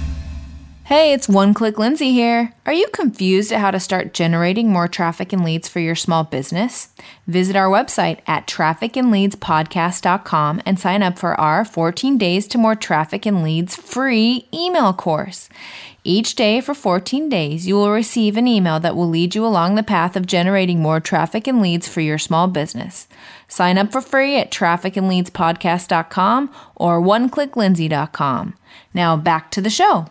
Hey, 0.92 1.14
it's 1.14 1.26
One 1.26 1.54
Click 1.54 1.78
Lindsay 1.78 2.12
here. 2.12 2.52
Are 2.66 2.72
you 2.74 2.86
confused 2.92 3.50
at 3.50 3.60
how 3.60 3.70
to 3.70 3.80
start 3.80 4.12
generating 4.12 4.70
more 4.70 4.88
traffic 4.88 5.32
and 5.32 5.42
leads 5.42 5.66
for 5.66 5.80
your 5.80 5.94
small 5.94 6.22
business? 6.22 6.90
Visit 7.26 7.56
our 7.56 7.70
website 7.70 8.20
at 8.26 8.46
trafficandleadspodcast.com 8.46 10.60
and 10.66 10.78
sign 10.78 11.02
up 11.02 11.18
for 11.18 11.40
our 11.40 11.64
14 11.64 12.18
Days 12.18 12.46
to 12.48 12.58
More 12.58 12.74
Traffic 12.74 13.24
and 13.24 13.42
Leads 13.42 13.74
free 13.74 14.46
email 14.52 14.92
course. 14.92 15.48
Each 16.04 16.34
day 16.34 16.60
for 16.60 16.74
14 16.74 17.30
days, 17.30 17.66
you 17.66 17.76
will 17.76 17.90
receive 17.90 18.36
an 18.36 18.46
email 18.46 18.78
that 18.78 18.94
will 18.94 19.08
lead 19.08 19.34
you 19.34 19.46
along 19.46 19.76
the 19.76 19.82
path 19.82 20.14
of 20.14 20.26
generating 20.26 20.82
more 20.82 21.00
traffic 21.00 21.46
and 21.46 21.62
leads 21.62 21.88
for 21.88 22.02
your 22.02 22.18
small 22.18 22.48
business. 22.48 23.08
Sign 23.48 23.78
up 23.78 23.92
for 23.92 24.02
free 24.02 24.36
at 24.36 24.50
trafficandleadspodcast.com 24.50 26.54
or 26.76 27.00
oneclicklindsay.com. 27.00 28.54
Now 28.92 29.16
back 29.16 29.50
to 29.52 29.62
the 29.62 29.70
show. 29.70 30.06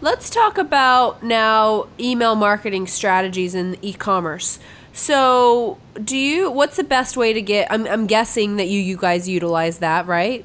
Let's 0.00 0.30
talk 0.30 0.58
about 0.58 1.22
now 1.22 1.86
email 1.98 2.34
marketing 2.34 2.86
strategies 2.86 3.54
in 3.54 3.76
e-commerce. 3.82 4.58
So, 4.92 5.78
do 6.02 6.16
you? 6.16 6.50
What's 6.50 6.76
the 6.76 6.84
best 6.84 7.16
way 7.16 7.32
to 7.32 7.42
get? 7.42 7.70
I'm, 7.70 7.86
I'm 7.86 8.06
guessing 8.06 8.56
that 8.56 8.68
you 8.68 8.80
you 8.80 8.96
guys 8.96 9.28
utilize 9.28 9.78
that, 9.78 10.06
right? 10.06 10.44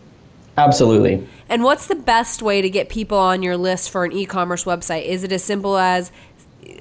absolutely 0.58 1.26
And 1.48 1.64
what's 1.64 1.88
the 1.88 1.96
best 1.96 2.42
way 2.42 2.62
to 2.62 2.70
get 2.70 2.90
people 2.90 3.18
on 3.18 3.42
your 3.42 3.56
list 3.56 3.90
for 3.90 4.04
an 4.04 4.12
e-commerce 4.12 4.66
website? 4.66 5.06
Is 5.06 5.24
it 5.24 5.32
as 5.32 5.42
simple 5.42 5.78
as 5.78 6.12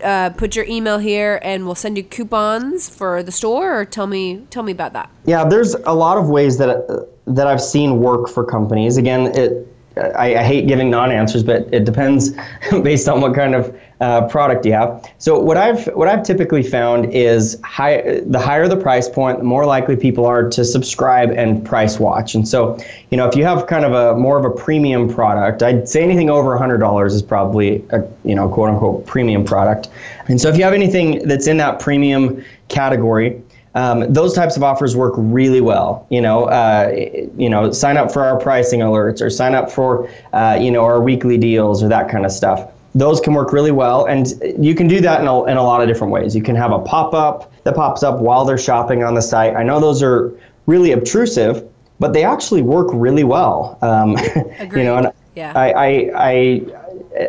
uh, 0.03 0.31
put 0.31 0.57
your 0.57 0.65
email 0.67 0.99
here 0.99 1.41
and 1.43 1.67
we'll 1.67 1.75
send 1.75 1.97
you 1.97 2.05
coupons 2.05 2.89
for 2.89 3.23
the 3.23 3.33
store, 3.33 3.81
or 3.81 3.85
tell 3.85 4.07
me 4.07 4.47
tell 4.51 4.63
me 4.63 4.73
about 4.73 4.93
that. 4.93 5.11
Yeah, 5.25 5.45
there's 5.45 5.75
a 5.75 5.95
lot 5.95 6.19
of 6.19 6.29
ways 6.29 6.59
that 6.59 7.09
that 7.27 7.47
I've 7.47 7.61
seen 7.61 8.01
work 8.01 8.29
for 8.29 8.45
companies. 8.45 8.97
Again, 8.97 9.27
it 9.37 9.67
I, 9.97 10.37
I 10.37 10.43
hate 10.43 10.69
giving 10.69 10.91
non-answers, 10.91 11.43
but 11.43 11.73
it 11.73 11.85
depends 11.85 12.31
based 12.83 13.09
on 13.09 13.21
what 13.21 13.35
kind 13.35 13.55
of 13.55 13.77
uh, 14.01 14.27
product 14.29 14.65
you 14.65 14.73
have. 14.73 15.13
So 15.19 15.39
what 15.39 15.57
I've 15.57 15.87
what 15.89 16.09
I've 16.09 16.23
typically 16.23 16.63
found 16.63 17.13
is 17.13 17.61
high, 17.65 18.21
the 18.25 18.39
higher 18.39 18.67
the 18.67 18.77
price 18.77 19.09
point, 19.09 19.39
the 19.39 19.45
more 19.45 19.67
likely 19.67 19.95
people 19.97 20.25
are 20.25 20.49
to 20.49 20.65
subscribe 20.65 21.31
and 21.31 21.65
price 21.67 22.01
watch. 22.01 22.35
And 22.35 22.49
so, 22.49 22.79
you 23.11 23.19
know, 23.19 23.29
if 23.29 23.37
you 23.37 23.45
have 23.45 23.67
kind 23.67 23.85
of 23.85 23.93
a 23.93 24.19
more 24.19 24.39
of 24.39 24.45
a 24.47 24.51
premium 24.51 25.13
product, 25.13 25.63
I'd 25.63 25.89
say 25.89 26.03
anything 26.03 26.31
over 26.31 26.59
$100 26.59 27.07
is 27.13 27.23
probably 27.23 27.85
a 27.91 28.03
you 28.25 28.35
know 28.35 28.49
quote 28.49 28.71
unquote 28.71 29.07
premium 29.07 29.45
product. 29.45 29.89
And 30.29 30.41
so 30.41 30.49
if 30.49 30.57
you 30.57 30.65
have 30.65 30.75
anything 30.75 31.27
that's 31.29 31.47
in 31.47 31.59
that 31.59 31.79
premium 31.79 32.43
category, 32.69 33.43
um, 33.75 34.13
those 34.13 34.35
types 34.35 34.57
of 34.57 34.63
offers 34.63 34.97
work 34.97 35.15
really 35.17 35.61
well. 35.61 36.07
You 36.11 36.21
know, 36.21 36.45
uh, 36.45 36.91
you 37.37 37.49
know, 37.49 37.73
sign 37.73 37.97
up 37.97 38.13
for 38.13 38.25
our 38.25 38.39
pricing 38.39 38.81
alerts 38.81 39.21
or 39.21 39.31
sign 39.31 39.55
up 39.55 39.71
for 39.71 40.11
uh, 40.33 40.59
you 40.61 40.71
know 40.71 40.85
our 40.85 41.01
weekly 41.01 41.39
deals 41.39 41.83
or 41.83 41.89
that 41.89 42.11
kind 42.11 42.25
of 42.25 42.33
stuff. 42.33 42.71
Those 42.95 43.21
can 43.21 43.35
work 43.35 43.53
really 43.53 43.71
well, 43.71 44.07
and 44.07 44.27
you 44.59 44.75
can 44.75 44.89
do 44.89 45.01
that 45.01 45.21
in 45.21 45.29
a, 45.29 45.45
in 45.45 45.57
a 45.57 45.63
lot 45.63 45.81
of 45.81 45.87
different 45.87 46.13
ways. 46.13 46.35
You 46.35 46.43
can 46.43 46.57
have 46.57 46.73
a 46.73 46.81
pop 46.81 47.15
up 47.15 47.53
that 47.63 47.77
pops 47.77 48.03
up 48.03 48.19
while 48.19 48.45
they're 48.45 48.59
shopping 48.59 49.05
on 49.05 49.15
the 49.15 49.23
site. 49.23 49.55
I 49.55 49.63
know 49.63 49.79
those 49.79 50.03
are 50.03 50.33
really 50.67 50.91
obtrusive, 50.91 51.69
but 52.01 52.13
they 52.13 52.25
actually 52.25 52.63
work 52.63 52.89
really 52.93 53.23
well. 53.23 53.79
Um, 53.83 54.17
you 54.77 54.83
know, 54.83 54.97
and 54.97 55.13
Yeah. 55.37 55.53
I, 55.55 55.71
I, 55.71 56.11
I, 56.17 56.63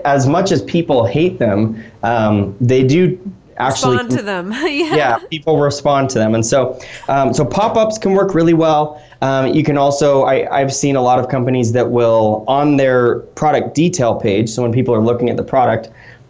as 0.03 0.27
much 0.27 0.51
as 0.51 0.63
people 0.63 1.05
hate 1.05 1.37
them, 1.37 1.83
um, 2.01 2.55
they 2.59 2.83
do 2.83 3.19
actually 3.61 3.97
Respond 3.97 4.11
to 4.17 4.23
them. 4.23 4.51
yeah. 4.51 4.95
yeah, 4.95 5.17
people 5.29 5.59
respond 5.59 6.09
to 6.11 6.19
them, 6.19 6.35
and 6.35 6.45
so 6.45 6.79
um, 7.07 7.33
so 7.33 7.45
pop-ups 7.45 7.97
can 7.97 8.13
work 8.13 8.33
really 8.33 8.53
well. 8.53 9.01
Um, 9.21 9.53
you 9.53 9.63
can 9.63 9.77
also 9.77 10.23
I, 10.23 10.59
I've 10.59 10.73
seen 10.73 10.95
a 10.95 11.01
lot 11.01 11.19
of 11.19 11.29
companies 11.29 11.71
that 11.73 11.91
will 11.91 12.43
on 12.47 12.77
their 12.77 13.19
product 13.35 13.75
detail 13.75 14.15
page. 14.15 14.49
So 14.49 14.61
when 14.63 14.71
people 14.71 14.93
are 14.93 15.01
looking 15.01 15.29
at 15.29 15.37
the 15.37 15.43
product, 15.43 15.89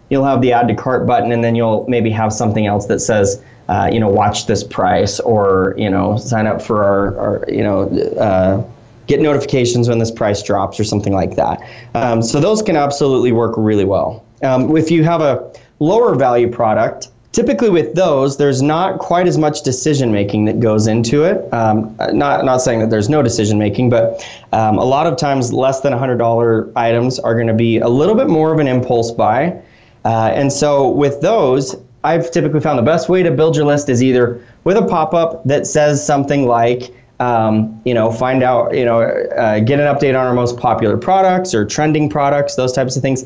you'll 0.10 0.26
have 0.26 0.42
the 0.42 0.52
add 0.52 0.68
to 0.68 0.76
cart 0.76 1.08
button, 1.08 1.32
and 1.32 1.44
then 1.44 1.56
you'll 1.56 1.86
maybe 1.88 2.10
have 2.12 2.34
something 2.34 2.68
else 2.68 2.86
that 2.88 3.00
says, 3.00 3.42
uh, 3.70 3.90
you 3.92 4.00
know, 4.00 4.10
watch 4.10 4.46
this 4.46 4.64
price, 4.64 5.20
or 5.22 5.74
you 5.78 5.90
know, 5.90 6.18
sign 6.18 6.48
up 6.48 6.62
for 6.62 6.84
our, 6.84 7.18
our 7.20 7.46
you 7.50 7.64
know. 7.64 7.90
Uh, 8.20 8.64
get 9.08 9.20
notifications 9.20 9.90
when 9.90 10.00
this 10.00 10.12
price 10.12 10.42
drops 10.42 10.80
or 10.80 10.86
something 10.86 11.12
like 11.12 11.36
that. 11.36 11.60
Um, 11.96 12.22
so 12.22 12.40
those 12.40 12.62
can 12.62 12.78
absolutely 12.78 13.34
work 13.34 13.56
really 13.58 13.84
well. 13.84 14.24
Um, 14.42 14.78
if 14.78 14.90
you 14.90 15.04
have 15.04 15.20
a 15.20 15.52
lower 15.80 16.16
value 16.16 16.50
product, 16.50 17.10
typically 17.32 17.70
with 17.70 17.96
those, 17.96 18.38
there's 18.38 18.62
not 18.62 19.00
quite 19.00 19.28
as 19.28 19.38
much 19.38 19.62
decision 19.62 20.12
making 20.12 20.46
that 20.46 20.60
goes 20.60 20.88
into 20.88 21.24
it. 21.24 21.52
Um, 21.54 21.96
not 22.12 22.46
not 22.46 22.62
saying 22.62 22.80
that 22.80 22.90
there's 22.90 23.10
no 23.10 23.22
decision 23.22 23.58
making, 23.58 23.90
but 23.90 24.26
um, 24.52 24.78
a 24.78 24.84
lot 24.84 25.08
of 25.08 25.18
times 25.18 25.54
less 25.54 25.82
than 25.82 25.94
$100 25.94 26.72
items 26.76 27.20
are 27.20 27.36
going 27.36 27.48
to 27.48 27.54
be 27.54 27.80
a 27.80 27.88
little 27.88 28.16
bit 28.16 28.28
more 28.28 28.54
of 28.54 28.60
an 28.60 28.68
impulse 28.68 29.12
buy. 29.12 29.62
Uh, 30.04 30.32
and 30.34 30.52
so 30.52 30.90
with 30.90 31.22
those, 31.22 31.76
I've 32.04 32.32
typically 32.32 32.60
found 32.60 32.80
the 32.80 32.84
best 32.84 33.10
way 33.10 33.22
to 33.24 33.32
build 33.32 33.56
your 33.56 33.66
list 33.66 33.88
is 33.88 34.02
either 34.02 34.44
with 34.64 34.78
a 34.78 34.86
pop 34.86 35.14
up 35.14 35.44
that 35.46 35.68
says 35.68 36.06
something 36.06 36.48
like, 36.48 36.92
um, 37.20 37.80
you 37.86 37.94
know, 37.94 38.12
find 38.12 38.42
out, 38.42 38.76
you 38.76 38.84
know, 38.84 39.02
uh, 39.02 39.60
get 39.60 39.80
an 39.80 39.86
update 39.86 40.20
on 40.20 40.26
our 40.26 40.34
most 40.34 40.58
popular 40.58 40.98
products 40.98 41.54
or 41.54 41.64
trending 41.66 42.10
products, 42.10 42.56
those 42.56 42.74
types 42.74 42.96
of 42.96 43.04
things, 43.04 43.26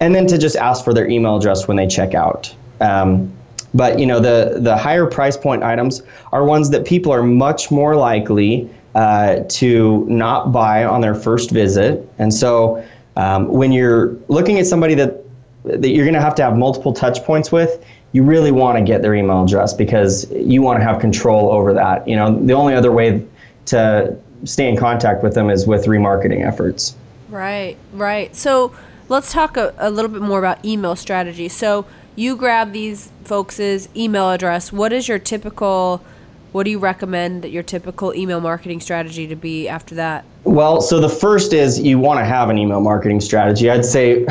and 0.00 0.14
then 0.14 0.26
to 0.26 0.36
just 0.36 0.56
ask 0.56 0.84
for 0.84 0.92
their 0.92 1.08
email 1.08 1.36
address 1.36 1.68
when 1.68 1.76
they 1.76 1.86
check 1.86 2.14
out. 2.14 2.52
Um, 2.80 3.32
but 3.74 3.98
you 3.98 4.06
know, 4.06 4.20
the 4.20 4.58
the 4.60 4.76
higher 4.76 5.06
price 5.06 5.36
point 5.36 5.62
items 5.62 6.02
are 6.32 6.44
ones 6.44 6.70
that 6.70 6.84
people 6.84 7.12
are 7.12 7.22
much 7.22 7.70
more 7.70 7.96
likely 7.96 8.68
uh, 8.94 9.40
to 9.48 10.06
not 10.08 10.52
buy 10.52 10.84
on 10.84 11.00
their 11.00 11.14
first 11.14 11.50
visit, 11.50 12.08
and 12.18 12.32
so 12.32 12.84
um, 13.16 13.48
when 13.48 13.72
you're 13.72 14.16
looking 14.28 14.58
at 14.58 14.66
somebody 14.66 14.94
that 14.94 15.24
that 15.64 15.88
you're 15.88 16.04
going 16.04 16.14
to 16.14 16.20
have 16.20 16.34
to 16.36 16.42
have 16.42 16.56
multiple 16.56 16.92
touch 16.92 17.22
points 17.24 17.50
with, 17.50 17.84
you 18.12 18.22
really 18.22 18.52
want 18.52 18.78
to 18.78 18.84
get 18.84 19.02
their 19.02 19.14
email 19.14 19.44
address 19.44 19.74
because 19.74 20.30
you 20.30 20.62
want 20.62 20.78
to 20.78 20.84
have 20.84 21.00
control 21.00 21.50
over 21.50 21.74
that. 21.74 22.06
You 22.06 22.16
know, 22.16 22.38
the 22.38 22.52
only 22.52 22.74
other 22.74 22.92
way 22.92 23.26
to 23.66 24.16
stay 24.44 24.68
in 24.68 24.76
contact 24.76 25.22
with 25.22 25.34
them 25.34 25.50
is 25.50 25.66
with 25.66 25.86
remarketing 25.86 26.46
efforts. 26.46 26.94
Right, 27.28 27.76
right. 27.92 28.34
So 28.36 28.72
let's 29.08 29.32
talk 29.32 29.56
a, 29.56 29.74
a 29.78 29.90
little 29.90 30.10
bit 30.10 30.22
more 30.22 30.38
about 30.38 30.64
email 30.64 30.94
strategy. 30.94 31.48
So 31.48 31.84
you 32.16 32.34
grab 32.34 32.72
these 32.72 33.10
folks' 33.24 33.88
email 33.94 34.30
address. 34.30 34.72
What 34.72 34.92
is 34.92 35.06
your 35.06 35.18
typical, 35.18 36.02
what 36.52 36.64
do 36.64 36.70
you 36.70 36.78
recommend 36.78 37.42
that 37.42 37.50
your 37.50 37.62
typical 37.62 38.14
email 38.14 38.40
marketing 38.40 38.80
strategy 38.80 39.26
to 39.26 39.36
be 39.36 39.68
after 39.68 39.94
that? 39.96 40.24
Well, 40.44 40.80
so 40.80 40.98
the 40.98 41.08
first 41.08 41.52
is 41.52 41.78
you 41.78 41.98
want 41.98 42.18
to 42.18 42.24
have 42.24 42.48
an 42.48 42.58
email 42.58 42.80
marketing 42.80 43.20
strategy. 43.20 43.70
I'd 43.70 43.84
say 43.84 44.26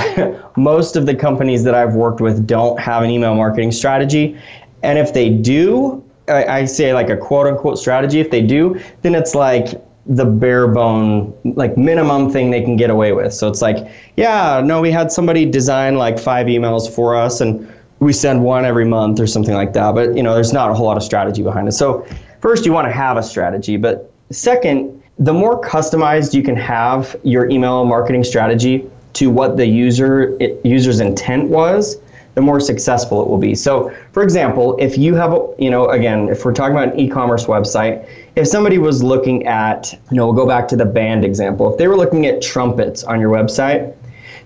most 0.58 0.96
of 0.96 1.06
the 1.06 1.16
companies 1.16 1.64
that 1.64 1.76
I've 1.76 1.94
worked 1.94 2.22
with 2.22 2.48
don't 2.48 2.80
have 2.80 3.04
an 3.04 3.10
email 3.10 3.36
marketing 3.36 3.72
strategy. 3.72 4.40
And 4.82 4.98
if 4.98 5.14
they 5.14 5.30
do, 5.30 6.04
I, 6.28 6.46
I 6.46 6.66
say 6.66 6.94
like 6.94 7.10
a 7.10 7.18
quote 7.18 7.48
unquote 7.48 7.78
strategy. 7.78 8.20
If 8.20 8.32
they 8.32 8.42
do, 8.42 8.80
then 9.04 9.14
it's 9.14 9.36
like 9.36 9.82
the 10.08 10.26
bare 10.26 10.68
bone, 10.68 11.36
like 11.56 11.78
minimum 11.78 12.30
thing 12.32 12.52
they 12.52 12.62
can 12.62 12.78
get 12.78 12.90
away 12.90 13.12
with. 13.12 13.34
So 13.34 13.48
it's 13.48 13.62
like, 13.62 13.92
yeah, 14.16 14.62
no, 14.64 14.80
we 14.82 14.92
had 14.92 15.12
somebody 15.12 15.46
design 15.46 15.98
like 15.98 16.20
five 16.20 16.48
emails 16.48 16.90
for 16.90 17.16
us 17.16 17.42
and 17.42 17.68
we 18.00 18.14
send 18.14 18.44
one 18.44 18.66
every 18.66 18.86
month 18.86 19.20
or 19.20 19.28
something 19.28 19.54
like 19.54 19.74
that. 19.74 19.96
But 19.96 20.16
you 20.16 20.24
know, 20.24 20.34
there's 20.34 20.54
not 20.54 20.70
a 20.70 20.74
whole 20.74 20.86
lot 20.86 20.98
of 20.98 21.04
strategy 21.04 21.44
behind 21.44 21.68
it. 21.68 21.74
So 21.74 22.06
first, 22.42 22.66
you 22.66 22.74
want 22.74 22.88
to 22.88 22.92
have 22.92 23.18
a 23.18 23.24
strategy, 23.24 23.78
but 23.78 24.12
second, 24.32 25.02
the 25.20 25.34
more 25.34 25.62
customized 25.62 26.34
you 26.34 26.44
can 26.44 26.56
have 26.56 27.16
your 27.24 27.50
email 27.50 27.86
marketing 27.86 28.24
strategy 28.24 28.90
to 29.14 29.30
what 29.30 29.56
the 29.56 29.66
user 29.66 30.36
it, 30.42 30.64
user's 30.66 31.00
intent 31.00 31.50
was, 31.50 31.98
the 32.34 32.42
more 32.42 32.60
successful 32.60 33.22
it 33.22 33.30
will 33.30 33.38
be. 33.38 33.56
So, 33.56 33.96
for 34.12 34.24
example, 34.24 34.76
if 34.78 34.98
you 34.98 35.16
have, 35.16 35.32
a, 35.32 35.48
you 35.58 35.70
know, 35.70 35.88
again, 35.88 36.28
if 36.28 36.44
we're 36.44 36.54
talking 36.54 36.76
about 36.76 36.94
an 36.94 37.00
e-commerce 37.00 37.46
website, 37.46 38.10
if 38.36 38.46
somebody 38.46 38.78
was 38.78 39.02
looking 39.02 39.48
at, 39.48 39.94
you 40.12 40.18
know, 40.18 40.26
we'll 40.26 40.36
go 40.36 40.46
back 40.46 40.68
to 40.68 40.76
the 40.76 40.86
band 40.86 41.24
example. 41.24 41.72
If 41.72 41.78
they 41.78 41.88
were 41.88 41.96
looking 41.96 42.26
at 42.26 42.42
trumpets 42.42 43.06
on 43.06 43.22
your 43.22 43.30
website, 43.32 43.96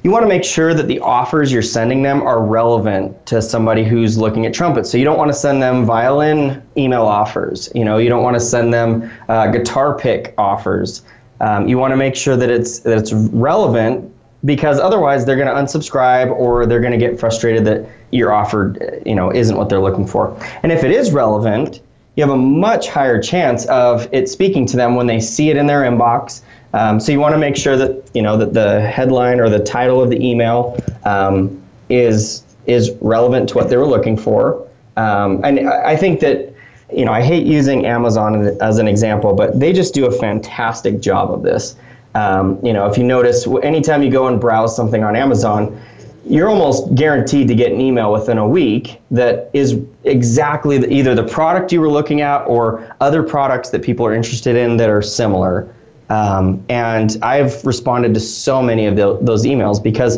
you 0.03 0.11
want 0.11 0.23
to 0.23 0.27
make 0.29 0.43
sure 0.43 0.73
that 0.73 0.87
the 0.87 0.99
offers 0.99 1.51
you're 1.51 1.61
sending 1.61 2.03
them 2.03 2.21
are 2.21 2.41
relevant 2.41 3.25
to 3.25 3.41
somebody 3.41 3.83
who's 3.83 4.17
looking 4.17 4.45
at 4.45 4.53
trumpets. 4.53 4.89
So 4.89 4.97
you 4.97 5.03
don't 5.03 5.17
want 5.17 5.29
to 5.29 5.37
send 5.37 5.61
them 5.61 5.85
violin 5.85 6.63
email 6.77 7.03
offers. 7.03 7.69
You 7.75 7.83
know, 7.83 7.97
you 7.97 8.07
don't 8.07 8.23
want 8.23 8.35
to 8.35 8.39
send 8.39 8.73
them 8.73 9.11
uh, 9.27 9.47
guitar 9.47 9.97
pick 9.97 10.33
offers. 10.37 11.03
Um, 11.41 11.67
you 11.67 11.77
want 11.77 11.91
to 11.91 11.97
make 11.97 12.15
sure 12.15 12.37
that 12.37 12.49
it's 12.49 12.79
that 12.79 12.97
it's 12.97 13.11
relevant 13.13 14.13
because 14.45 14.79
otherwise 14.79 15.25
they're 15.25 15.35
going 15.35 15.47
to 15.47 15.53
unsubscribe 15.53 16.31
or 16.31 16.65
they're 16.65 16.79
going 16.79 16.97
to 16.97 16.97
get 16.97 17.19
frustrated 17.19 17.65
that 17.65 17.85
your 18.11 18.31
offer 18.31 19.01
you 19.05 19.15
know 19.15 19.31
isn't 19.31 19.57
what 19.57 19.67
they're 19.69 19.81
looking 19.81 20.07
for 20.07 20.35
and 20.63 20.71
if 20.71 20.83
it 20.83 20.91
is 20.91 21.11
relevant 21.11 21.81
you 22.15 22.23
have 22.23 22.33
a 22.33 22.37
much 22.37 22.87
higher 22.87 23.21
chance 23.21 23.65
of 23.65 24.07
it 24.13 24.29
speaking 24.29 24.65
to 24.65 24.77
them 24.77 24.95
when 24.95 25.07
they 25.07 25.19
see 25.19 25.49
it 25.49 25.57
in 25.57 25.67
their 25.67 25.81
inbox 25.81 26.41
um, 26.73 26.99
so 26.99 27.11
you 27.11 27.19
want 27.19 27.33
to 27.33 27.39
make 27.39 27.55
sure 27.55 27.77
that 27.77 28.09
you 28.13 28.21
know 28.21 28.37
that 28.37 28.53
the 28.53 28.81
headline 28.81 29.39
or 29.39 29.49
the 29.49 29.59
title 29.59 30.01
of 30.01 30.09
the 30.09 30.23
email 30.23 30.77
um, 31.05 31.61
is 31.89 32.43
is 32.65 32.91
relevant 33.01 33.49
to 33.49 33.55
what 33.55 33.69
they 33.69 33.77
were 33.77 33.87
looking 33.87 34.17
for 34.17 34.67
um, 34.97 35.43
and 35.43 35.67
i 35.69 35.95
think 35.95 36.19
that 36.19 36.53
you 36.93 37.05
know 37.05 37.11
i 37.11 37.21
hate 37.21 37.45
using 37.45 37.85
amazon 37.85 38.57
as 38.61 38.77
an 38.77 38.87
example 38.87 39.33
but 39.33 39.59
they 39.59 39.73
just 39.73 39.93
do 39.93 40.05
a 40.05 40.11
fantastic 40.11 40.99
job 40.99 41.31
of 41.31 41.43
this 41.43 41.75
um, 42.15 42.59
you 42.63 42.73
know, 42.73 42.89
if 42.89 42.97
you 42.97 43.03
notice, 43.03 43.47
anytime 43.61 44.01
you 44.01 44.09
go 44.09 44.27
and 44.27 44.41
browse 44.41 44.75
something 44.75 45.03
on 45.03 45.15
Amazon, 45.15 45.79
you're 46.25 46.49
almost 46.49 46.93
guaranteed 46.95 47.47
to 47.47 47.55
get 47.55 47.71
an 47.71 47.79
email 47.79 48.11
within 48.11 48.37
a 48.37 48.47
week 48.47 48.99
that 49.11 49.49
is 49.53 49.79
exactly 50.03 50.77
the, 50.77 50.91
either 50.91 51.15
the 51.15 51.23
product 51.23 51.71
you 51.71 51.79
were 51.79 51.89
looking 51.89 52.21
at 52.21 52.43
or 52.45 52.95
other 52.99 53.23
products 53.23 53.69
that 53.69 53.81
people 53.83 54.05
are 54.05 54.13
interested 54.13 54.55
in 54.55 54.77
that 54.77 54.89
are 54.89 55.01
similar. 55.01 55.73
Um, 56.09 56.63
and 56.69 57.17
I've 57.21 57.63
responded 57.65 58.13
to 58.15 58.19
so 58.19 58.61
many 58.61 58.87
of 58.87 58.95
the, 58.95 59.17
those 59.21 59.45
emails 59.45 59.81
because 59.81 60.17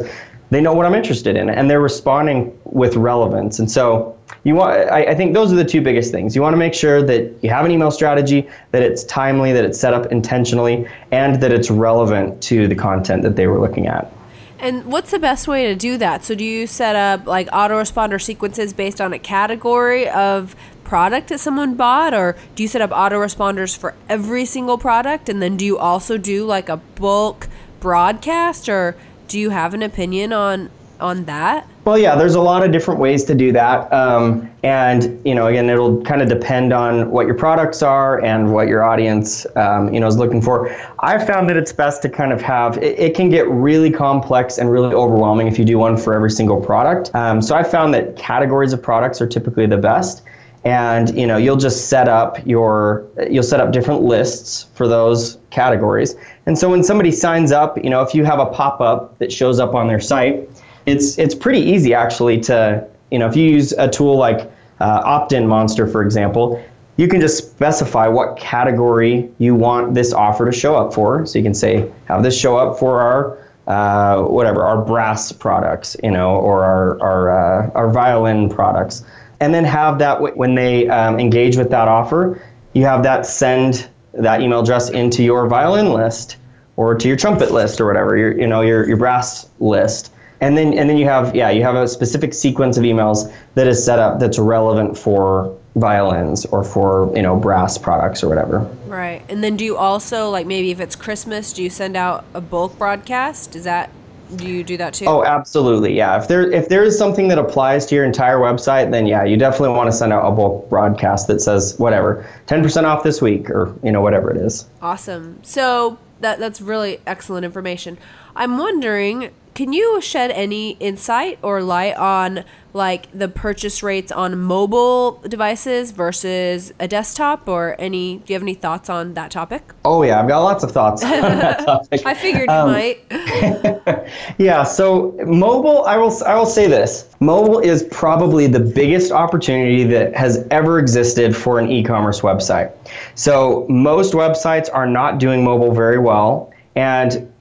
they 0.50 0.62
know 0.62 0.74
what 0.74 0.86
I'm 0.86 0.96
interested 0.96 1.36
in 1.36 1.50
and 1.50 1.70
they're 1.70 1.82
responding 1.82 2.58
with 2.66 2.96
relevance. 2.96 3.60
And 3.60 3.70
so 3.70 4.18
you 4.44 4.56
want 4.56 4.90
I, 4.92 5.06
I, 5.06 5.16
think 5.16 5.34
those 5.34 5.52
are 5.52 5.56
the 5.56 5.66
two 5.66 5.82
biggest 5.82 6.12
things. 6.12 6.36
You 6.36 6.42
want 6.42 6.54
to 6.54 6.58
make 6.58 6.74
sure 6.74 7.02
that 7.04 7.34
you 7.42 7.50
have 7.50 7.66
an 7.66 7.72
email 7.72 7.92
strategy 7.92 8.48
that 8.72 8.82
it's 8.82 9.04
timely 9.06 9.54
that 9.54 9.64
it's 9.66 9.80
set 9.80 9.94
up 9.94 10.12
intentionally 10.12 10.88
and 11.12 11.42
that 11.42 11.52
it's 11.52 11.70
relevant 11.70 12.42
to 12.44 12.68
the 12.68 12.76
content 12.76 13.24
that 13.24 13.36
they 13.36 13.48
were 13.48 13.60
looking 13.60 13.88
at. 13.88 14.12
And 14.60 14.86
what's 14.86 15.10
the 15.10 15.20
best 15.20 15.48
way 15.48 15.68
to 15.68 15.76
do 15.76 15.98
that? 15.98 16.24
So 16.24 16.36
do 16.36 16.44
you 16.44 16.68
set 16.68 16.96
up 16.96 17.26
like 17.26 17.48
autoresponder 17.48 18.22
sequences 18.22 18.74
based 18.74 19.02
on 19.02 19.12
a 19.12 19.20
category 19.20 20.08
of 20.10 20.56
product 20.92 21.30
that 21.30 21.40
someone 21.40 21.74
bought 21.74 22.14
or 22.14 22.36
do 22.54 22.64
you 22.64 22.68
set 22.68 22.82
up 22.82 22.90
autoresponders 22.90 23.78
for 23.78 23.96
every 24.10 24.44
single 24.44 24.78
product 24.78 25.30
and 25.30 25.42
then 25.42 25.56
do 25.56 25.64
you 25.64 25.78
also 25.78 26.18
do 26.18 26.46
like 26.46 26.68
a 26.68 26.76
bulk 26.76 27.48
broadcast 27.80 28.68
or 28.68 28.94
do 29.30 29.40
you 29.40 29.52
have 29.52 29.74
an 29.74 29.82
opinion 29.84 30.34
on 30.34 30.70
on 31.00 31.24
that? 31.24 31.66
Well, 31.86 31.98
yeah, 31.98 32.16
there's 32.16 32.36
a 32.36 32.42
lot 32.42 32.62
of 32.64 32.74
different 32.74 33.00
ways 33.00 33.24
to 33.24 33.34
do 33.34 33.54
that. 33.54 33.92
Um, 33.92 34.52
and, 34.64 35.20
you 35.26 35.34
know, 35.34 35.48
again, 35.48 35.70
it'll 35.70 36.04
kind 36.04 36.22
of 36.22 36.28
depend 36.28 36.74
on 36.74 37.10
what 37.10 37.26
your 37.26 37.36
products 37.36 37.82
are 37.82 38.24
and 38.24 38.54
what 38.54 38.68
your 38.68 38.84
audience, 38.84 39.48
um, 39.56 39.92
you 39.92 40.00
know, 40.00 40.06
is 40.06 40.18
looking 40.18 40.42
for. 40.44 40.70
I've 41.00 41.26
found 41.26 41.50
that 41.50 41.58
it's 41.58 41.74
best 41.74 42.04
to 42.04 42.10
kind 42.10 42.32
of 42.32 42.42
have, 42.42 42.78
it, 42.78 43.00
it, 43.00 43.16
can 43.16 43.30
get 43.30 43.50
really 43.50 43.90
complex 43.90 44.60
and 44.60 44.70
really 44.70 44.94
overwhelming 44.94 45.48
if 45.48 45.58
you 45.58 45.66
do 45.66 45.80
one 45.80 45.98
for 45.98 46.14
every 46.14 46.30
single 46.30 46.62
product. 46.62 47.16
Um, 47.16 47.42
so 47.42 47.56
I 47.56 47.64
found 47.64 47.96
that 47.96 48.16
categories 48.16 48.74
of 48.74 48.84
products 48.84 49.20
are 49.20 49.28
typically 49.28 49.66
the 49.66 49.78
best 49.78 50.22
and 50.64 51.18
you 51.18 51.26
know 51.26 51.38
you'll 51.38 51.58
just 51.58 51.90
set 51.90 52.08
up 52.08 52.46
your 52.46 53.08
you'll 53.30 53.42
set 53.44 53.60
up 53.60 53.72
different 53.72 54.02
lists 54.02 54.68
for 54.76 54.88
those 54.88 55.38
categories 55.50 56.16
and 56.46 56.58
so 56.58 56.70
when 56.70 56.84
somebody 56.84 57.12
signs 57.12 57.52
up 57.52 57.84
you 57.84 57.90
know 57.90 58.02
if 58.02 58.14
you 58.14 58.24
have 58.24 58.40
a 58.40 58.46
pop-up 58.46 59.18
that 59.18 59.32
shows 59.32 59.60
up 59.60 59.74
on 59.74 59.88
their 59.88 60.00
site 60.00 60.48
it's 60.86 61.18
it's 61.18 61.34
pretty 61.34 61.60
easy 61.60 61.94
actually 61.94 62.40
to 62.40 62.88
you 63.10 63.18
know 63.18 63.28
if 63.28 63.36
you 63.36 63.44
use 63.44 63.72
a 63.74 63.88
tool 63.88 64.18
like 64.18 64.52
uh, 64.82 65.04
OptinMonster 65.04 65.90
for 65.92 66.02
example, 66.02 66.62
you 66.98 67.08
can 67.08 67.22
just 67.22 67.52
specify 67.52 68.08
what 68.08 68.38
category 68.38 69.30
you 69.38 69.56
want 69.56 69.94
this 69.94 70.12
offer 70.12 70.46
to 70.46 70.52
show 70.52 70.76
up 70.76 70.94
for. 70.94 71.26
So 71.26 71.38
you 71.38 71.44
can 71.44 71.54
say 71.54 71.90
have 72.06 72.24
this 72.24 72.38
show 72.38 72.58
up 72.58 72.80
for 72.80 73.00
our 73.00 73.38
uh, 73.68 74.24
whatever 74.24 74.66
our 74.66 74.84
brass 74.84 75.32
products, 75.32 75.96
you 76.04 76.12
know, 76.12 76.36
or 76.36 76.64
our 76.64 77.02
our 77.02 77.30
uh, 77.30 77.72
our 77.76 77.90
violin 77.90 78.50
products, 78.50 79.04
and 79.42 79.54
then 79.54 79.66
have 79.66 80.00
that 80.00 80.38
when 80.38 80.56
they 80.56 80.88
um, 80.88 81.20
engage 81.20 81.58
with 81.58 81.72
that 81.72 81.88
offer, 81.88 82.42
you 82.74 82.86
have 82.86 83.04
that 83.04 83.26
send 83.26 83.90
that 84.14 84.40
email 84.40 84.62
address 84.62 84.90
into 84.90 85.24
your 85.24 85.48
violin 85.48 85.92
list 85.92 86.38
or 86.78 86.96
to 86.96 87.08
your 87.08 87.18
trumpet 87.18 87.52
list 87.52 87.82
or 87.82 87.88
whatever 87.88 88.16
your 88.16 88.38
you 88.40 88.48
know 88.48 88.62
your 88.62 88.88
your 88.88 88.98
brass 88.98 89.50
list. 89.60 90.14
And 90.40 90.58
then 90.58 90.78
and 90.78 90.90
then 90.90 90.98
you 90.98 91.06
have 91.06 91.36
yeah 91.36 91.50
you 91.50 91.64
have 91.64 91.76
a 91.76 91.88
specific 91.88 92.34
sequence 92.34 92.78
of 92.78 92.84
emails 92.84 93.34
that 93.56 93.68
is 93.68 93.84
set 93.84 94.00
up 94.00 94.20
that's 94.20 94.40
relevant 94.40 94.98
for 94.98 95.58
violins 95.76 96.46
or 96.46 96.64
for 96.64 97.12
you 97.16 97.22
know 97.22 97.36
brass 97.36 97.78
products 97.78 98.24
or 98.24 98.30
whatever. 98.30 98.60
Right. 98.86 99.24
And 99.28 99.44
then 99.44 99.58
do 99.58 99.66
you 99.66 99.76
also 99.76 100.30
like 100.30 100.46
maybe 100.46 100.70
if 100.70 100.80
it's 100.80 100.96
christmas 100.96 101.54
do 101.54 101.64
you 101.64 101.70
send 101.70 101.98
out 101.98 102.26
a 102.36 102.42
bulk 102.42 102.78
broadcast? 102.78 103.56
Is 103.56 103.64
that 103.64 103.90
Do 104.36 104.48
you 104.48 104.64
do 104.64 104.78
that 104.78 104.94
too? 104.94 105.06
Oh, 105.06 105.24
absolutely. 105.24 105.96
Yeah. 105.96 106.18
If 106.22 106.28
there 106.28 106.50
if 106.52 106.70
there 106.70 106.84
is 106.84 106.98
something 106.98 107.28
that 107.28 107.38
applies 107.38 107.86
to 107.88 107.96
your 107.96 108.06
entire 108.06 108.38
website, 108.38 108.92
then 108.92 109.06
yeah, 109.06 109.24
you 109.24 109.38
definitely 109.38 109.76
want 109.76 109.92
to 109.92 109.96
send 109.96 110.14
out 110.14 110.26
a 110.26 110.32
bulk 110.32 110.70
broadcast 110.70 111.28
that 111.28 111.42
says 111.42 111.78
whatever, 111.80 112.26
10% 112.48 112.84
off 112.84 113.04
this 113.04 113.22
week 113.22 113.50
or, 113.50 113.76
you 113.84 113.92
know, 113.92 114.02
whatever 114.02 114.32
it 114.32 114.38
is. 114.38 114.68
Awesome. 114.82 115.40
So 115.44 115.98
that 116.22 116.40
that's 116.40 116.62
really 116.62 117.02
excellent 117.06 117.46
information. 117.46 117.98
I'm 118.36 118.58
wondering, 118.58 119.32
can 119.54 119.74
you 119.74 120.00
shed 120.02 120.32
any 120.32 120.72
insight 120.80 121.40
or 121.42 121.62
light 121.62 121.96
on 121.98 122.44
like 122.74 123.12
the 123.12 123.28
purchase 123.28 123.84
rates 123.84 124.14
on 124.14 124.40
mobile 124.40 125.20
devices 125.28 125.92
versus 125.92 126.72
a 126.80 126.88
desktop 126.88 127.46
or 127.50 127.76
any 127.78 128.20
do 128.20 128.32
you 128.32 128.36
have 128.36 128.42
any 128.42 128.54
thoughts 128.54 128.90
on 128.90 129.14
that 129.16 129.30
topic? 129.30 129.62
Oh 129.84 130.04
yeah, 130.04 130.22
I've 130.22 130.28
got 130.30 130.40
lots 130.40 130.64
of 130.64 130.72
thoughts 130.72 131.04
on 131.04 131.10
that 131.10 131.60
topic. 131.66 132.02
I 132.06 132.14
figured 132.14 132.50
you 132.50 132.56
Um, 132.56 132.72
might. 132.72 134.08
Yeah, 134.38 134.64
so 134.64 135.16
mobile, 135.26 135.84
I 135.86 135.98
will 135.98 136.14
I 136.26 136.36
will 136.36 136.46
say 136.46 136.68
this. 136.68 137.10
Mobile 137.20 137.60
is 137.60 137.84
probably 137.84 138.48
the 138.48 138.60
biggest 138.60 139.12
opportunity 139.12 139.84
that 139.86 140.16
has 140.16 140.48
ever 140.50 140.80
existed 140.80 141.36
for 141.36 141.60
an 141.60 141.70
e-commerce 141.70 142.22
website. 142.22 142.72
So 143.16 143.66
most 143.70 144.14
websites 144.14 144.70
are 144.74 144.88
not 144.88 145.18
doing 145.20 145.44
mobile 145.44 145.74
very 145.74 146.00
well, 146.00 146.52
and 146.76 147.32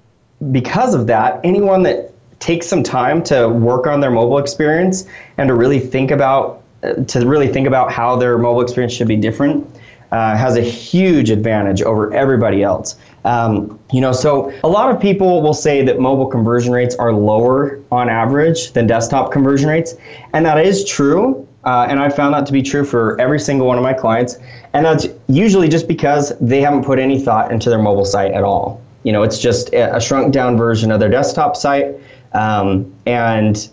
because 0.53 0.95
of 0.95 1.07
that, 1.07 1.41
anyone 1.45 1.83
that 1.83 2.13
takes 2.41 2.67
some 2.67 2.83
time 2.83 3.23
to 3.23 3.49
work 3.49 3.87
on 3.87 4.01
their 4.01 4.11
mobile 4.11 4.39
experience 4.39 5.07
and 5.37 5.49
to 5.49 5.55
really 5.55 5.79
think 5.79 6.11
about 6.11 6.63
to 7.07 7.27
really 7.27 7.49
think 7.49 7.67
about 7.67 7.93
how 7.93 8.17
their 8.17 8.39
mobile 8.39 8.63
experience 8.63 8.95
should 8.95 9.09
be 9.09 9.17
different 9.17 9.67
uh, 10.13 10.37
has 10.37 10.57
a 10.57 10.63
huge 10.63 11.31
advantage 11.31 11.83
over 11.83 12.13
everybody 12.15 12.63
else. 12.63 12.97
Um, 13.25 13.79
you 13.93 14.01
know, 14.01 14.13
so 14.13 14.53
a 14.65 14.69
lot 14.69 14.91
of 14.91 15.01
people 15.01 15.43
will 15.43 15.55
say 15.55 15.85
that 15.85 16.01
mobile 16.01 16.27
conversion 16.27 16.73
rates 16.73 16.97
are 16.97 17.13
lower 17.13 17.81
on 17.93 18.09
average 18.09 18.73
than 18.73 18.87
desktop 18.87 19.31
conversion 19.31 19.69
rates, 19.69 19.95
and 20.33 20.45
that 20.47 20.59
is 20.59 20.85
true. 20.85 21.47
Uh, 21.65 21.87
and 21.89 22.01
I 22.01 22.09
found 22.09 22.33
that 22.33 22.47
to 22.47 22.53
be 22.53 22.63
true 22.63 22.85
for 22.85 23.21
every 23.21 23.39
single 23.39 23.67
one 23.67 23.77
of 23.77 23.85
my 23.85 23.93
clients, 23.93 24.39
and 24.73 24.85
that's 24.85 25.07
usually 25.29 25.69
just 25.69 25.87
because 25.87 26.33
they 26.41 26.63
haven't 26.63 26.85
put 26.85 26.99
any 26.99 27.21
thought 27.21 27.53
into 27.53 27.69
their 27.69 27.83
mobile 27.83 28.07
site 28.07 28.33
at 28.33 28.43
all. 28.43 28.81
You 29.03 29.13
know, 29.13 29.23
it's 29.23 29.39
just 29.39 29.73
a 29.73 30.01
shrunk 30.01 30.33
down 30.33 30.57
version 30.57 30.91
of 30.91 31.01
their 31.01 31.09
desktop 31.09 31.57
site, 31.57 31.95
um, 32.33 32.93
and 33.07 33.69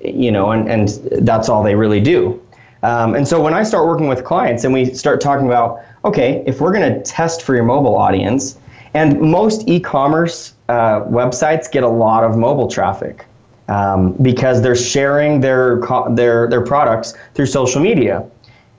you 0.00 0.32
know, 0.32 0.50
and, 0.50 0.68
and 0.68 0.88
that's 1.24 1.48
all 1.48 1.62
they 1.62 1.74
really 1.74 2.00
do. 2.00 2.40
Um, 2.82 3.14
and 3.14 3.26
so 3.26 3.40
when 3.40 3.54
I 3.54 3.62
start 3.62 3.86
working 3.86 4.08
with 4.08 4.24
clients 4.24 4.64
and 4.64 4.74
we 4.74 4.86
start 4.86 5.20
talking 5.20 5.46
about, 5.46 5.80
okay, 6.04 6.42
if 6.46 6.60
we're 6.60 6.72
going 6.72 6.92
to 6.92 7.00
test 7.02 7.42
for 7.42 7.54
your 7.54 7.64
mobile 7.64 7.96
audience, 7.96 8.58
and 8.94 9.20
most 9.20 9.68
e-commerce 9.68 10.54
uh, 10.68 11.02
websites 11.02 11.70
get 11.70 11.84
a 11.84 11.88
lot 11.88 12.24
of 12.24 12.36
mobile 12.36 12.68
traffic 12.68 13.24
um, 13.68 14.12
because 14.20 14.60
they're 14.60 14.76
sharing 14.76 15.40
their 15.40 15.80
their 16.10 16.48
their 16.48 16.60
products 16.60 17.14
through 17.34 17.46
social 17.46 17.80
media. 17.80 18.28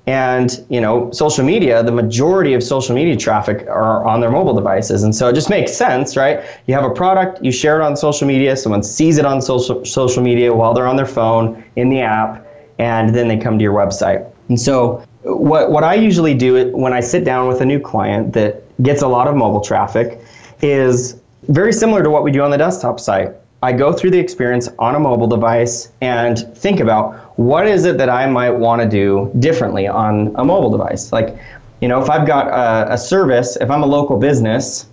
And 0.05 0.65
you 0.69 0.81
know, 0.81 1.09
social 1.11 1.45
media, 1.45 1.81
the 1.81 1.91
majority 1.91 2.53
of 2.53 2.61
social 2.61 2.93
media 2.93 3.15
traffic 3.15 3.65
are 3.67 4.03
on 4.05 4.19
their 4.19 4.29
mobile 4.29 4.53
devices, 4.53 5.03
and 5.03 5.15
so 5.15 5.29
it 5.29 5.33
just 5.33 5.49
makes 5.49 5.71
sense, 5.71 6.17
right? 6.17 6.43
You 6.67 6.73
have 6.73 6.83
a 6.83 6.93
product, 6.93 7.41
you 7.41 7.53
share 7.53 7.79
it 7.79 7.83
on 7.85 7.95
social 7.95 8.27
media, 8.27 8.57
someone 8.57 8.83
sees 8.83 9.17
it 9.17 9.25
on 9.25 9.41
social 9.41 9.85
social 9.85 10.21
media 10.21 10.53
while 10.53 10.73
they're 10.73 10.87
on 10.87 10.97
their 10.97 11.05
phone 11.05 11.63
in 11.77 11.89
the 11.89 12.01
app, 12.01 12.45
and 12.79 13.15
then 13.15 13.29
they 13.29 13.37
come 13.37 13.57
to 13.57 13.63
your 13.63 13.73
website. 13.73 14.29
And 14.49 14.59
so, 14.59 15.05
what 15.23 15.71
what 15.71 15.85
I 15.85 15.93
usually 15.93 16.33
do 16.33 16.75
when 16.75 16.91
I 16.91 16.99
sit 16.99 17.23
down 17.23 17.47
with 17.47 17.61
a 17.61 17.65
new 17.65 17.79
client 17.79 18.33
that 18.33 18.61
gets 18.83 19.03
a 19.03 19.07
lot 19.07 19.29
of 19.29 19.37
mobile 19.37 19.61
traffic 19.61 20.19
is 20.61 21.21
very 21.47 21.71
similar 21.71 22.03
to 22.03 22.09
what 22.09 22.23
we 22.23 22.31
do 22.31 22.41
on 22.41 22.51
the 22.51 22.57
desktop 22.57 22.99
site. 22.99 23.31
I 23.61 23.71
go 23.71 23.93
through 23.93 24.11
the 24.11 24.19
experience 24.19 24.67
on 24.79 24.95
a 24.95 24.99
mobile 24.99 25.27
device 25.27 25.89
and 26.01 26.37
think 26.57 26.81
about 26.81 27.22
what 27.35 27.67
is 27.67 27.85
it 27.85 27.97
that 27.97 28.09
I 28.09 28.27
might 28.27 28.51
want 28.51 28.81
to 28.81 28.87
do 28.87 29.31
differently 29.39 29.87
on 29.87 30.33
a 30.35 30.45
mobile 30.45 30.69
device. 30.69 31.11
Like, 31.11 31.37
you 31.81 31.87
know, 31.87 32.01
if 32.01 32.09
I've 32.09 32.27
got 32.27 32.47
a, 32.47 32.93
a 32.93 32.97
service, 32.97 33.57
if 33.59 33.69
I'm 33.69 33.83
a 33.83 33.87
local 33.87 34.17
business, 34.17 34.87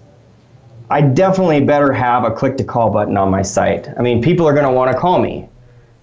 I 0.91 1.03
definitely 1.03 1.61
better 1.61 1.93
have 1.93 2.25
a 2.25 2.31
click 2.31 2.57
to 2.57 2.65
call 2.65 2.91
button 2.91 3.17
on 3.17 3.31
my 3.31 3.43
site. 3.43 3.89
I 3.97 4.03
mean, 4.03 4.23
people 4.23 4.47
are 4.49 4.53
going 4.53 4.67
to 4.67 4.73
want 4.73 4.91
to 4.91 4.99
call 4.99 5.21
me. 5.21 5.49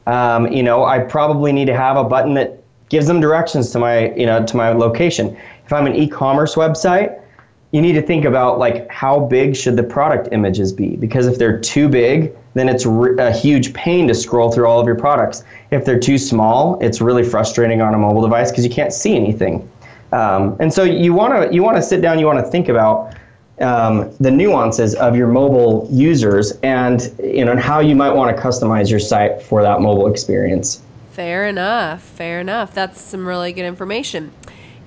Um, 0.06 0.48
you 0.48 0.64
know, 0.64 0.86
I 0.86 1.00
probably 1.00 1.52
need 1.52 1.66
to 1.66 1.76
have 1.76 1.98
a 1.98 2.04
button 2.04 2.34
that 2.36 2.64
gives 2.88 3.08
them 3.08 3.20
directions 3.20 3.72
to 3.72 3.80
my, 3.80 4.14
you 4.14 4.26
know, 4.26 4.46
to 4.46 4.56
my 4.56 4.70
location. 4.70 5.36
If 5.66 5.74
I'm 5.74 5.88
an 5.88 5.96
e-commerce 5.96 6.56
website, 6.56 7.22
you 7.78 7.84
need 7.84 7.94
to 7.94 8.02
think 8.02 8.26
about 8.26 8.58
like 8.58 8.90
how 8.90 9.20
big 9.20 9.56
should 9.56 9.76
the 9.76 9.84
product 9.84 10.30
images 10.32 10.74
be 10.74 10.96
because 10.96 11.28
if 11.28 11.38
they're 11.38 11.60
too 11.60 11.88
big 11.88 12.36
then 12.56 12.68
it's 12.68 12.88
re- 12.88 13.16
a 13.20 13.32
huge 13.32 13.72
pain 13.76 14.08
to 14.08 14.16
scroll 14.16 14.52
through 14.52 14.66
all 14.66 14.80
of 14.80 14.88
your 14.88 14.96
products 14.96 15.44
if 15.70 15.86
they're 15.86 16.00
too 16.00 16.18
small 16.18 16.80
it's 16.80 17.02
really 17.02 17.24
frustrating 17.24 17.80
on 17.80 17.94
a 17.94 17.98
mobile 17.98 18.24
device 18.24 18.50
because 18.50 18.66
you 18.66 18.72
can't 18.72 18.92
see 18.92 19.16
anything 19.16 19.70
um, 20.12 20.58
and 20.60 20.74
so 20.74 20.84
you 20.84 21.14
want 21.14 21.32
to 21.32 21.54
you 21.54 21.62
want 21.62 21.78
to 21.78 21.84
sit 21.84 22.02
down 22.02 22.18
you 22.18 22.26
want 22.26 22.44
to 22.44 22.52
think 22.52 22.68
about 22.68 23.16
um, 23.62 24.12
the 24.20 24.32
nuances 24.32 24.96
of 24.96 25.16
your 25.16 25.28
mobile 25.28 25.88
users 25.92 26.54
and 26.64 27.14
you 27.24 27.46
know 27.46 27.52
and 27.52 27.60
how 27.60 27.80
you 27.80 27.96
might 27.96 28.12
want 28.12 28.36
to 28.36 28.42
customize 28.42 28.90
your 28.90 29.00
site 29.00 29.40
for 29.40 29.62
that 29.62 29.82
mobile 29.82 30.08
experience 30.08 30.82
Fair 31.18 31.48
enough. 31.48 32.04
Fair 32.04 32.40
enough. 32.42 32.76
That's 32.76 33.02
some 33.02 33.28
really 33.28 33.52
good 33.52 33.66
information. 33.66 34.32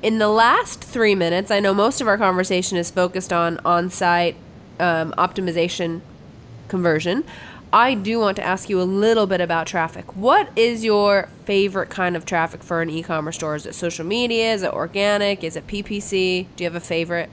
In 0.02 0.18
the 0.18 0.28
last 0.28 0.82
three 0.82 1.14
minutes, 1.14 1.50
I 1.50 1.60
know 1.60 1.74
most 1.74 2.00
of 2.00 2.08
our 2.08 2.16
conversation 2.16 2.78
is 2.78 2.90
focused 2.90 3.32
on 3.32 3.58
on 3.64 3.90
site 3.90 4.36
um, 4.78 5.12
optimization 5.18 6.00
conversion. 6.68 7.24
I 7.72 7.94
do 7.94 8.18
want 8.18 8.36
to 8.36 8.42
ask 8.42 8.68
you 8.68 8.80
a 8.80 8.84
little 8.84 9.26
bit 9.26 9.40
about 9.40 9.66
traffic. 9.66 10.16
What 10.16 10.48
is 10.56 10.82
your 10.82 11.28
favorite 11.44 11.90
kind 11.90 12.16
of 12.16 12.24
traffic 12.24 12.62
for 12.62 12.80
an 12.80 12.88
e 12.88 13.02
commerce 13.02 13.36
store? 13.36 13.54
Is 13.56 13.66
it 13.66 13.74
social 13.74 14.06
media? 14.06 14.54
Is 14.54 14.62
it 14.62 14.72
organic? 14.72 15.44
Is 15.44 15.54
it 15.54 15.66
PPC? 15.66 16.46
Do 16.56 16.64
you 16.64 16.70
have 16.70 16.74
a 16.74 16.84
favorite? 16.84 17.28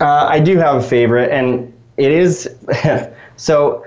Uh, 0.00 0.26
I 0.30 0.38
do 0.38 0.56
have 0.56 0.76
a 0.76 0.82
favorite, 0.82 1.30
and 1.30 1.72
it 1.96 2.12
is 2.12 2.48
so. 3.36 3.84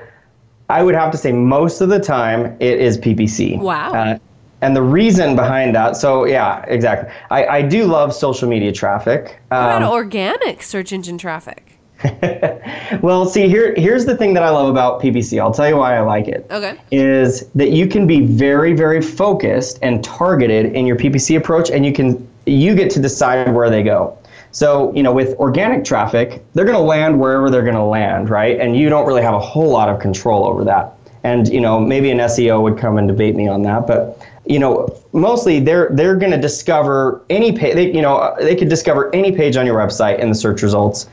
I 0.70 0.84
would 0.84 0.96
have 0.96 1.12
to 1.12 1.18
say 1.18 1.34
most 1.34 1.82
of 1.82 1.90
the 1.90 2.00
time 2.00 2.56
it 2.62 2.80
is 2.80 2.98
PPC. 2.98 3.60
Wow. 3.60 3.92
Uh, 3.92 4.20
and 4.62 4.76
the 4.76 4.82
reason 4.82 5.36
behind 5.36 5.76
that, 5.76 5.96
so 5.96 6.26
yeah, 6.26 6.64
exactly. 6.68 7.12
I, 7.30 7.46
I 7.46 7.62
do 7.62 7.86
love 7.86 8.14
social 8.14 8.48
media 8.48 8.72
traffic. 8.72 9.40
What 9.50 9.58
about 9.58 9.84
Um, 9.84 9.92
organic 9.92 10.62
search 10.64 10.92
engine 10.94 11.18
traffic? 11.18 11.80
well, 13.02 13.26
see, 13.26 13.48
here 13.48 13.76
here's 13.76 14.06
the 14.06 14.18
thing 14.18 14.34
that 14.34 14.44
I 14.44 14.50
love 14.50 14.70
about 14.70 15.02
PPC. 15.02 15.40
I'll 15.40 15.54
tell 15.54 15.70
you 15.70 15.78
why 15.78 15.96
I 15.96 16.02
like 16.02 16.28
it. 16.28 16.48
Okay. 16.50 16.76
Is 16.92 17.48
that 17.54 17.72
you 17.72 17.88
can 17.88 18.08
be 18.08 18.22
very, 18.22 18.74
very 18.74 19.02
focused 19.02 19.78
and 19.84 20.04
targeted 20.04 20.74
in 20.74 20.88
your 20.88 20.96
PPC 20.96 21.38
approach, 21.38 21.70
and 21.70 21.86
you 21.86 21.94
can 21.94 22.28
you 22.48 22.76
get 22.76 22.90
to 22.92 23.00
decide 23.00 23.54
where 23.54 23.70
they 23.70 23.84
go. 23.84 24.18
So, 24.52 24.94
you 24.94 25.04
know, 25.04 25.14
with 25.14 25.36
organic 25.38 25.86
traffic, 25.86 26.44
they're 26.54 26.66
going 26.66 26.78
to 26.78 26.84
land 26.84 27.20
wherever 27.20 27.50
they're 27.50 27.64
going 27.64 27.76
to 27.76 27.84
land, 27.84 28.30
right? 28.30 28.60
And 28.60 28.76
you 28.76 28.90
don't 28.90 29.08
really 29.08 29.22
have 29.22 29.34
a 29.34 29.40
whole 29.40 29.70
lot 29.70 29.88
of 29.88 30.02
control 30.02 30.46
over 30.46 30.66
that. 30.66 30.94
And, 31.24 31.48
you 31.48 31.62
know, 31.62 31.80
maybe 31.80 32.10
an 32.12 32.18
SEO 32.18 32.62
would 32.64 32.78
come 32.78 32.98
and 32.98 33.08
debate 33.08 33.36
me 33.36 33.48
on 33.48 33.62
that, 33.62 33.88
but 33.88 34.20
you 34.46 34.60
know, 34.60 34.88
mostly 35.14 35.60
they're 35.60 35.90
they're 35.94 36.16
going 36.16 36.32
to 36.32 36.38
discover 36.38 37.22
any 37.30 37.52
page. 37.52 37.76
They, 37.76 37.92
you 37.92 38.02
know, 38.02 38.36
they 38.40 38.56
could 38.56 38.70
discover 38.70 39.14
any 39.14 39.32
page 39.32 39.56
on 39.56 39.66
your 39.66 39.76
website 39.76 40.20
in 40.20 40.30
the 40.30 40.36
search 40.36 40.62
results, 40.64 41.08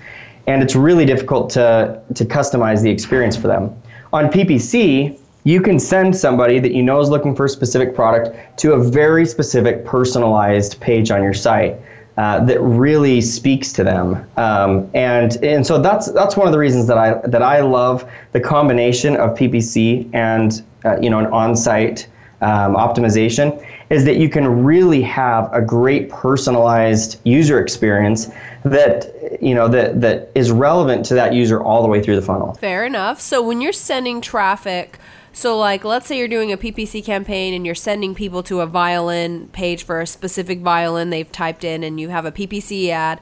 and 0.46 0.62
it's 0.62 0.74
really 0.74 1.04
difficult 1.04 1.50
to 1.50 2.00
to 2.14 2.24
customize 2.24 2.82
the 2.82 2.90
experience 2.90 3.36
for 3.36 3.48
them. 3.48 3.74
On 4.12 4.26
PPC, 4.28 5.18
you 5.44 5.60
can 5.60 5.78
send 5.78 6.16
somebody 6.16 6.58
that 6.58 6.72
you 6.72 6.82
know 6.82 7.00
is 7.00 7.10
looking 7.10 7.34
for 7.34 7.44
a 7.44 7.48
specific 7.48 7.94
product 7.94 8.58
to 8.60 8.72
a 8.72 8.82
very 8.82 9.26
specific 9.26 9.84
personalized 9.84 10.80
page 10.80 11.10
on 11.10 11.22
your 11.22 11.34
site 11.34 11.76
uh, 12.16 12.44
that 12.44 12.60
really 12.60 13.20
speaks 13.20 13.72
to 13.74 13.84
them. 13.84 14.26
Um, 14.36 14.90
and 14.94 15.36
and 15.44 15.66
so 15.66 15.80
that's 15.80 16.10
that's 16.12 16.36
one 16.36 16.46
of 16.46 16.52
the 16.52 16.58
reasons 16.58 16.86
that 16.86 16.98
I 16.98 17.14
that 17.26 17.42
I 17.42 17.60
love 17.60 18.10
the 18.32 18.40
combination 18.40 19.16
of 19.16 19.36
PPC 19.36 20.08
and 20.14 20.62
uh, 20.84 20.98
you 21.00 21.10
know 21.10 21.18
an 21.18 21.26
on-site 21.26 22.08
um, 22.40 22.74
optimization 22.74 23.64
is 23.90 24.04
that 24.04 24.16
you 24.16 24.28
can 24.28 24.64
really 24.64 25.02
have 25.02 25.52
a 25.52 25.60
great 25.60 26.08
personalized 26.08 27.20
user 27.24 27.60
experience 27.60 28.30
that 28.64 29.38
you 29.42 29.54
know 29.54 29.68
that 29.68 30.00
that 30.00 30.30
is 30.34 30.50
relevant 30.50 31.04
to 31.06 31.14
that 31.14 31.32
user 31.32 31.62
all 31.62 31.82
the 31.82 31.88
way 31.88 32.02
through 32.02 32.16
the 32.16 32.22
funnel. 32.22 32.54
Fair 32.54 32.84
enough. 32.84 33.20
So 33.20 33.42
when 33.42 33.60
you're 33.60 33.72
sending 33.72 34.20
traffic, 34.20 34.98
so 35.32 35.58
like 35.58 35.84
let's 35.84 36.06
say 36.06 36.18
you're 36.18 36.28
doing 36.28 36.52
a 36.52 36.56
PPC 36.56 37.04
campaign 37.04 37.54
and 37.54 37.66
you're 37.66 37.74
sending 37.74 38.14
people 38.14 38.42
to 38.44 38.60
a 38.60 38.66
violin 38.66 39.48
page 39.48 39.82
for 39.82 40.00
a 40.00 40.06
specific 40.06 40.60
violin 40.60 41.10
they've 41.10 41.30
typed 41.30 41.64
in 41.64 41.82
and 41.82 41.98
you 42.00 42.08
have 42.08 42.24
a 42.24 42.32
PPC 42.32 42.90
ad 42.90 43.20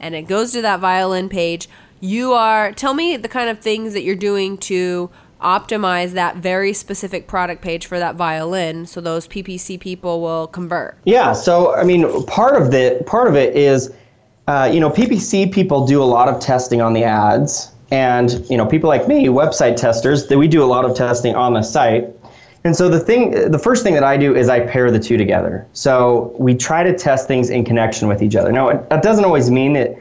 and 0.00 0.14
it 0.14 0.22
goes 0.22 0.52
to 0.52 0.62
that 0.62 0.80
violin 0.80 1.28
page, 1.28 1.68
you 2.00 2.32
are 2.32 2.72
tell 2.72 2.94
me 2.94 3.16
the 3.16 3.28
kind 3.28 3.50
of 3.50 3.60
things 3.60 3.92
that 3.94 4.02
you're 4.02 4.16
doing 4.16 4.56
to 4.58 5.10
optimize 5.40 6.12
that 6.12 6.36
very 6.36 6.72
specific 6.72 7.28
product 7.28 7.62
page 7.62 7.86
for 7.86 7.98
that 7.98 8.16
violin 8.16 8.86
so 8.86 9.00
those 9.00 9.28
PPC 9.28 9.78
people 9.78 10.20
will 10.20 10.48
convert. 10.48 10.98
Yeah, 11.04 11.32
so 11.32 11.74
I 11.74 11.84
mean, 11.84 12.24
part 12.26 12.60
of 12.60 12.70
the 12.70 13.02
part 13.06 13.28
of 13.28 13.36
it 13.36 13.56
is, 13.56 13.92
uh, 14.46 14.70
you 14.72 14.80
know, 14.80 14.90
PPC 14.90 15.52
people 15.52 15.86
do 15.86 16.02
a 16.02 16.04
lot 16.04 16.28
of 16.28 16.40
testing 16.40 16.80
on 16.80 16.92
the 16.92 17.04
ads, 17.04 17.70
and 17.90 18.44
you 18.50 18.56
know 18.56 18.66
people 18.66 18.88
like 18.88 19.06
me, 19.06 19.26
website 19.26 19.76
testers, 19.76 20.26
that 20.26 20.38
we 20.38 20.48
do 20.48 20.62
a 20.62 20.66
lot 20.66 20.84
of 20.84 20.96
testing 20.96 21.34
on 21.34 21.54
the 21.54 21.62
site. 21.62 22.08
And 22.64 22.74
so 22.74 22.88
the 22.88 22.98
thing, 22.98 23.50
the 23.50 23.58
first 23.58 23.84
thing 23.84 23.94
that 23.94 24.02
I 24.02 24.16
do 24.16 24.34
is 24.34 24.48
I 24.48 24.60
pair 24.60 24.90
the 24.90 24.98
two 24.98 25.16
together. 25.16 25.66
So 25.72 26.34
we 26.38 26.54
try 26.54 26.82
to 26.82 26.96
test 26.96 27.28
things 27.28 27.50
in 27.50 27.64
connection 27.64 28.08
with 28.08 28.20
each 28.20 28.34
other. 28.34 28.50
Now, 28.50 28.68
it, 28.68 28.90
that 28.90 29.02
doesn't 29.02 29.24
always 29.24 29.50
mean 29.50 29.74
that 29.74 29.96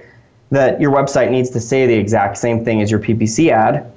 that 0.50 0.82
your 0.82 0.92
website 0.92 1.30
needs 1.30 1.50
to 1.52 1.60
say 1.60 1.86
the 1.86 1.94
exact 1.94 2.38
same 2.38 2.64
thing 2.64 2.82
as 2.82 2.90
your 2.90 3.00
PPC 3.00 3.52
ad, 3.52 3.92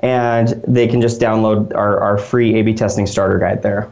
and 0.00 0.48
they 0.68 0.86
can 0.86 1.00
just 1.00 1.18
download 1.20 1.74
our, 1.74 1.98
our 2.00 2.18
free 2.18 2.60
A/B 2.60 2.74
testing 2.74 3.06
starter 3.06 3.38
guide 3.38 3.62
there. 3.62 3.88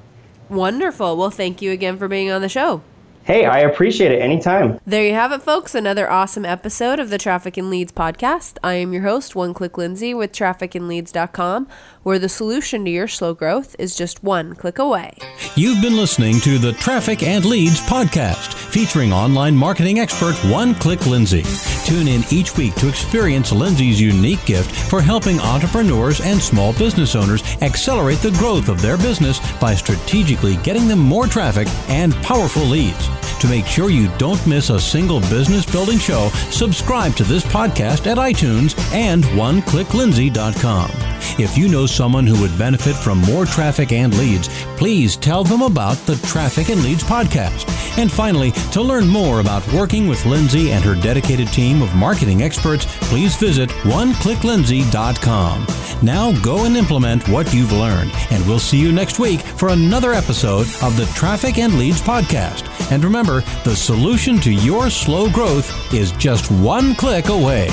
Wonderful. 0.51 1.17
Well, 1.17 1.31
thank 1.31 1.63
you 1.63 1.73
again 1.73 1.97
for 1.99 2.09
being 2.09 2.31
on 2.31 2.43
the 2.43 2.49
show. 2.49 2.83
Hey, 3.27 3.45
I 3.45 3.59
appreciate 3.59 4.13
it 4.13 4.23
anytime. 4.23 4.79
There 4.87 5.05
you 5.05 5.13
have 5.13 5.33
it, 5.33 5.43
folks. 5.43 5.75
Another 5.75 6.09
awesome 6.09 6.45
episode 6.45 7.01
of 7.01 7.11
the 7.11 7.19
Traffic 7.19 7.57
and 7.57 7.69
Leads 7.69 7.91
podcast. 7.91 8.57
I 8.63 8.75
am 8.75 8.93
your 8.93 9.03
host, 9.03 9.35
One 9.35 9.53
Click 9.53 9.77
Lindsay 9.77 10.15
with 10.15 10.31
trafficandleads.com, 10.31 11.67
where 12.05 12.21
the 12.21 12.29
solution 12.29 12.85
to 12.85 12.91
your 12.93 13.09
slow 13.09 13.35
growth 13.35 13.75
is 13.81 13.97
just 13.97 14.23
one 14.23 14.55
click 14.55 14.79
away. 14.79 15.19
You've 15.57 15.83
been 15.83 15.97
listening 15.97 16.39
to 16.43 16.59
the 16.59 16.75
Traffic 16.75 17.25
and 17.25 17.45
Leads 17.45 17.81
podcast, 17.81 18.55
featuring 18.55 19.13
online 19.13 19.57
marketing 19.57 19.99
expert 19.99 20.37
One 20.49 20.77
Click 20.77 21.05
Lindsay. 21.05 21.43
Tune 21.87 22.09
in 22.09 22.25
each 22.33 22.57
week 22.57 22.75
to 22.75 22.89
experience 22.89 23.53
Lindsay's 23.53 24.01
unique 24.01 24.45
gift 24.45 24.73
for 24.91 25.01
helping 25.01 25.39
entrepreneurs 25.39 26.21
and 26.21 26.43
small 26.43 26.73
business 26.73 27.15
owners 27.15 27.45
accelerate 27.63 28.19
the 28.19 28.33
growth 28.33 28.69
of 28.69 28.83
their 28.83 28.97
business 28.97 29.39
by 29.61 29.73
strategically 29.73 30.57
getting 30.65 30.89
them 30.89 30.99
more 30.99 31.29
traffic 31.29 31.69
and 31.89 32.13
powerful 32.25 32.65
leads. 32.65 33.09
To 33.39 33.47
make 33.47 33.67
sure 33.67 33.89
you 33.89 34.09
don't 34.19 34.45
miss 34.49 34.69
a 34.71 34.81
single 34.81 35.21
business 35.21 35.65
building 35.65 35.99
show, 35.99 36.31
subscribe 36.51 37.15
to 37.15 37.23
this 37.23 37.45
podcast 37.45 38.11
at 38.11 38.19
iTunes 38.19 38.77
and 38.93 39.23
oneclicklindsay.com. 39.23 41.16
If 41.39 41.57
you 41.59 41.69
know 41.69 41.87
someone 41.87 42.27
who 42.27 42.41
would 42.41 42.57
benefit 42.59 42.97
from 42.97 43.19
more 43.23 43.45
traffic 43.47 43.93
and 43.93 44.17
leads, 44.19 44.49
please 44.77 45.17
tell 45.17 45.45
them 45.45 45.63
about 45.63 45.97
the 46.07 46.17
Traffic 46.27 46.71
and 46.71 46.83
Leads 46.83 47.05
podcast. 47.05 47.69
And 47.99 48.11
finally, 48.11 48.53
to 48.73 48.83
learn 48.83 49.07
more 49.07 49.41
about 49.41 49.67
working 49.73 50.07
with 50.07 50.25
Lindsay 50.27 50.73
and 50.73 50.85
her 50.85 50.95
dedicated 50.95 51.49
team 51.49 51.83
of 51.83 51.95
marketing 51.95 52.43
experts, 52.43 52.87
please 53.09 53.37
visit 53.37 53.71
oneclicklindsay.com. 53.85 55.67
Now 56.03 56.33
go 56.43 56.65
and 56.65 56.77
implement 56.77 57.27
what 57.29 57.53
you've 57.55 57.73
learned, 57.73 58.13
and 58.31 58.47
we'll 58.47 58.59
see 58.59 58.79
you 58.79 58.93
next 58.93 59.19
week 59.19 59.41
for 59.41 59.71
another 59.71 60.13
episode 60.13 60.67
of 60.83 60.97
the 60.97 61.11
Traffic 61.15 61.59
and 61.59 61.79
Leads 61.79 62.03
podcast. 62.03 62.69
And 62.93 63.03
remember, 63.03 63.41
the 63.65 63.75
solution 63.75 64.39
to 64.41 64.53
your 64.53 64.91
slow 64.91 65.31
growth 65.31 65.93
is 65.95 66.13
just 66.13 66.51
one 66.51 66.95
click 66.95 67.29
away. 67.29 67.71